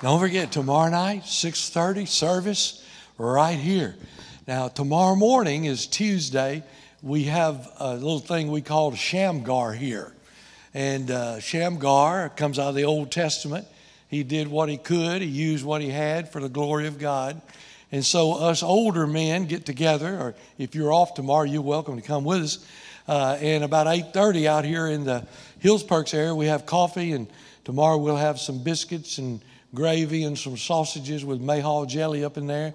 Don't 0.09 0.21
forget 0.21 0.51
tomorrow 0.51 0.91
night, 0.91 1.25
6:30 1.27 2.07
service 2.07 2.83
right 3.19 3.59
here. 3.59 3.95
Now 4.47 4.69
tomorrow 4.69 5.15
morning 5.15 5.67
is 5.67 5.87
Tuesday. 5.87 6.63
We 7.03 7.25
have 7.25 7.71
a 7.79 7.93
little 7.93 8.19
thing 8.19 8.51
we 8.51 8.63
call 8.63 8.95
Shamgar 8.95 9.75
here, 9.75 10.15
and 10.73 11.11
uh, 11.11 11.41
Shamgar 11.41 12.31
comes 12.31 12.59
out 12.59 12.71
of 12.71 12.75
the 12.75 12.87
Old 12.87 13.11
Testament. 13.13 13.67
He 14.09 14.23
did 14.23 14.49
what 14.49 14.71
he 14.71 14.79
could. 14.79 15.21
He 15.21 15.29
used 15.29 15.63
what 15.63 15.83
he 15.83 15.91
had 15.91 16.33
for 16.33 16.41
the 16.41 16.49
glory 16.49 16.87
of 16.87 16.99
God. 16.99 17.43
And 17.93 18.03
so 18.03 18.33
us 18.33 18.63
older 18.63 19.07
men 19.07 19.45
get 19.45 19.67
together, 19.67 20.19
or 20.19 20.35
if 20.57 20.75
you're 20.75 20.91
off 20.91 21.13
tomorrow, 21.13 21.45
you're 21.45 21.61
welcome 21.61 21.97
to 21.97 22.03
come 22.03 22.25
with 22.25 22.45
us. 22.45 22.67
Uh, 23.07 23.37
and 23.43 23.63
about 23.63 23.87
8.30 23.87 24.47
out 24.47 24.65
here 24.65 24.87
in 24.87 25.05
the 25.05 25.27
Hills 25.59 25.83
Perks 25.83 26.15
area, 26.15 26.35
we 26.35 26.47
have 26.47 26.65
coffee, 26.65 27.13
and 27.13 27.27
tomorrow 27.67 27.99
we'll 27.99 28.17
have 28.17 28.41
some 28.41 28.63
biscuits 28.65 29.19
and 29.19 29.43
gravy 29.75 30.25
and 30.25 30.39
some 30.39 30.57
sausages 30.57 31.25
with 31.25 31.41
mayhaw 31.41 31.87
jelly 31.87 32.25
up 32.25 32.37
in 32.37 32.47
there. 32.47 32.75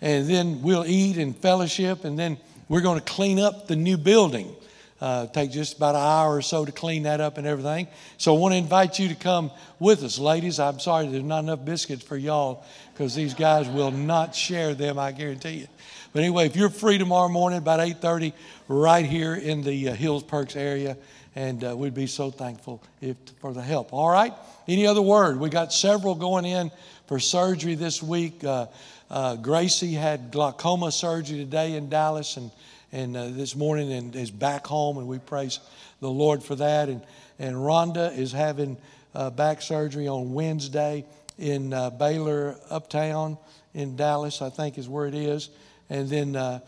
And 0.00 0.28
then 0.28 0.62
we'll 0.62 0.84
eat 0.86 1.16
and 1.16 1.36
fellowship, 1.36 2.04
and 2.04 2.18
then 2.18 2.36
we're 2.68 2.82
going 2.82 2.98
to 2.98 3.04
clean 3.04 3.38
up 3.38 3.68
the 3.68 3.76
new 3.76 3.96
building. 3.96 4.54
Uh, 5.00 5.26
take 5.26 5.50
just 5.50 5.76
about 5.76 5.94
an 5.94 6.00
hour 6.00 6.36
or 6.36 6.42
so 6.42 6.64
to 6.64 6.72
clean 6.72 7.02
that 7.02 7.20
up 7.20 7.36
and 7.36 7.46
everything. 7.46 7.86
So 8.16 8.34
I 8.34 8.38
want 8.38 8.52
to 8.52 8.58
invite 8.58 8.98
you 8.98 9.08
to 9.08 9.14
come 9.14 9.50
with 9.78 10.02
us. 10.02 10.18
Ladies, 10.18 10.58
I'm 10.58 10.78
sorry 10.78 11.08
there's 11.08 11.22
not 11.22 11.40
enough 11.40 11.64
biscuits 11.64 12.02
for 12.02 12.16
y'all 12.16 12.64
because 12.92 13.14
these 13.14 13.34
guys 13.34 13.68
will 13.68 13.90
not 13.90 14.34
share 14.34 14.72
them, 14.72 14.98
I 14.98 15.12
guarantee 15.12 15.58
you. 15.58 15.66
But 16.14 16.20
anyway, 16.20 16.46
if 16.46 16.54
you're 16.54 16.70
free 16.70 16.96
tomorrow 16.96 17.28
morning 17.28 17.58
about 17.58 17.80
8.30 17.80 18.34
right 18.68 19.04
here 19.04 19.34
in 19.34 19.64
the 19.64 19.88
uh, 19.88 19.94
Hills 19.94 20.22
Perks 20.22 20.54
area, 20.54 20.96
and 21.34 21.64
uh, 21.64 21.76
we'd 21.76 21.92
be 21.92 22.06
so 22.06 22.30
thankful 22.30 22.80
if, 23.00 23.16
for 23.40 23.52
the 23.52 23.60
help. 23.60 23.92
All 23.92 24.08
right? 24.08 24.32
Any 24.68 24.86
other 24.86 25.02
word? 25.02 25.40
We 25.40 25.50
got 25.50 25.72
several 25.72 26.14
going 26.14 26.44
in 26.44 26.70
for 27.08 27.18
surgery 27.18 27.74
this 27.74 28.00
week. 28.00 28.44
Uh, 28.44 28.66
uh, 29.10 29.34
Gracie 29.34 29.92
had 29.92 30.30
glaucoma 30.30 30.92
surgery 30.92 31.38
today 31.38 31.74
in 31.74 31.88
Dallas 31.88 32.36
and, 32.36 32.52
and 32.92 33.16
uh, 33.16 33.30
this 33.30 33.56
morning 33.56 33.92
and 33.92 34.14
is 34.14 34.30
back 34.30 34.68
home, 34.68 34.98
and 34.98 35.08
we 35.08 35.18
praise 35.18 35.58
the 35.98 36.10
Lord 36.10 36.44
for 36.44 36.54
that. 36.54 36.88
And, 36.88 37.02
and 37.40 37.56
Rhonda 37.56 38.16
is 38.16 38.30
having 38.30 38.76
uh, 39.16 39.30
back 39.30 39.60
surgery 39.60 40.06
on 40.06 40.32
Wednesday 40.32 41.06
in 41.40 41.70
Baylor 41.98 42.54
Uptown 42.70 43.36
in 43.74 43.96
Dallas, 43.96 44.40
I 44.40 44.50
think 44.50 44.78
is 44.78 44.88
where 44.88 45.08
it 45.08 45.16
is. 45.16 45.50
And 45.90 46.08
then 46.08 46.60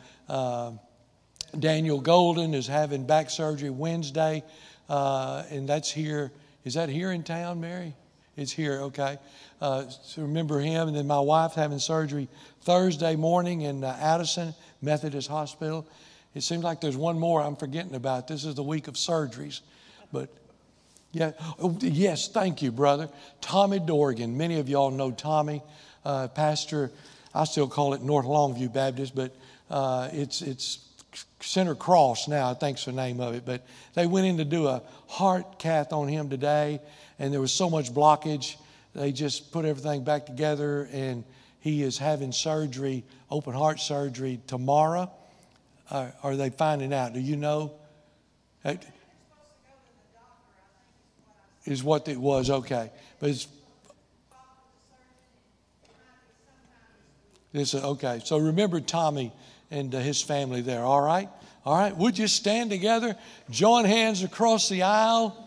Daniel 1.59 2.01
Golden 2.01 2.55
is 2.55 2.67
having 2.67 3.07
back 3.07 3.31
surgery 3.31 3.71
Wednesday, 3.71 4.43
uh, 4.89 5.45
and 5.51 5.69
that's 5.69 5.91
here. 5.91 6.33
Is 6.65 6.75
that 6.75 6.89
here 6.89 7.13
in 7.13 7.23
town, 7.23 7.61
Mary? 7.61 7.95
It's 8.37 8.53
here, 8.53 8.81
okay. 8.83 9.19
Uh, 9.61 9.89
so 9.89 10.23
remember 10.23 10.61
him. 10.61 10.89
And 10.89 10.97
then 10.97 11.07
my 11.07 11.21
wife 11.21 11.55
having 11.55 11.79
surgery 11.79 12.29
Thursday 12.63 13.17
morning 13.17 13.63
in 13.63 13.83
uh, 13.83 13.97
Addison 13.99 14.55
Methodist 14.83 15.29
Hospital. 15.29 15.87
It 16.35 16.43
seems 16.43 16.63
like 16.63 16.83
there's 16.83 16.97
one 16.97 17.19
more 17.19 17.41
I'm 17.41 17.57
forgetting 17.57 17.95
about. 17.95 18.29
This 18.29 18.45
is 18.45 18.55
the 18.55 18.63
week 18.63 18.89
of 18.89 18.95
surgeries. 18.95 19.61
But 20.13 20.29
yeah, 21.13 21.33
oh, 21.59 21.79
yes, 21.81 22.29
thank 22.29 22.61
you, 22.61 22.71
brother. 22.71 23.09
Tommy 23.41 23.79
Dorgan. 23.79 24.37
Many 24.37 24.59
of 24.59 24.69
y'all 24.69 24.91
know 24.91 25.13
Tommy, 25.13 25.63
uh, 26.05 26.29
pastor. 26.29 26.91
I 27.37 27.45
still 27.45 27.69
call 27.69 27.93
it 27.93 28.03
North 28.03 28.25
Longview 28.25 28.73
Baptist, 28.73 29.15
but 29.15 29.37
uh, 29.71 30.09
it's 30.13 30.41
it's 30.41 30.79
Center 31.41 31.75
Cross 31.75 32.29
now, 32.29 32.51
I 32.51 32.55
think's 32.55 32.87
the 32.87 32.93
name 32.93 33.21
of 33.21 33.35
it. 33.35 33.45
But 33.45 33.67
they 33.95 34.07
went 34.07 34.27
in 34.27 34.39
to 34.39 34.45
do 34.45 34.67
a 34.69 34.83
heart 35.07 35.59
cath 35.59 35.93
on 35.93 36.09
him 36.09 36.31
today, 36.31 36.81
and 37.19 37.33
there 37.33 37.41
was 37.41 37.53
so 37.53 37.69
much 37.69 37.93
blockage. 37.93 38.57
They 38.95 39.13
just 39.13 39.53
put 39.53 39.67
everything 39.67 40.03
back 40.03 40.25
together, 40.25 40.89
and 40.93 41.25
he 41.61 41.83
is 41.83 41.99
having 41.99 42.33
surgery, 42.33 43.05
open 43.31 43.53
heart 43.53 43.81
surgery 43.81 44.41
tomorrow. 44.47 45.11
Uh, 45.91 46.09
are 46.23 46.37
they 46.37 46.51
finding 46.51 46.93
out? 46.95 47.13
Do 47.13 47.21
you 47.21 47.37
know? 47.37 47.73
Is 51.67 51.85
what 51.85 52.09
it 52.09 52.19
was 52.19 52.49
okay, 52.49 52.91
but 53.21 53.31
it's 53.31 53.47
this 57.57 57.75
okay. 57.75 58.21
So 58.25 58.39
remember 58.39 58.81
Tommy 58.81 59.33
and 59.71 59.95
uh, 59.95 59.99
his 59.99 60.23
family 60.23 60.61
there. 60.61 60.83
All 60.83 61.01
right, 61.01 61.29
all 61.65 61.77
right. 61.77 61.97
Would 61.97 62.19
you 62.19 62.29
stand 62.29 62.71
together, 62.71 63.17
join 63.51 63.85
hands 63.85 64.23
across 64.23 64.69
the 64.69 64.83
aisle? 64.83 65.43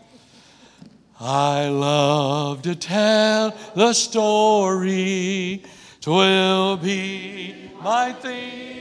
I 1.18 1.68
love 1.68 2.62
to 2.62 2.74
tell 2.74 3.54
the 3.74 3.92
story. 3.92 5.62
Twill 6.00 6.78
be 6.78 7.70
my 7.82 8.12
theme 8.12 8.79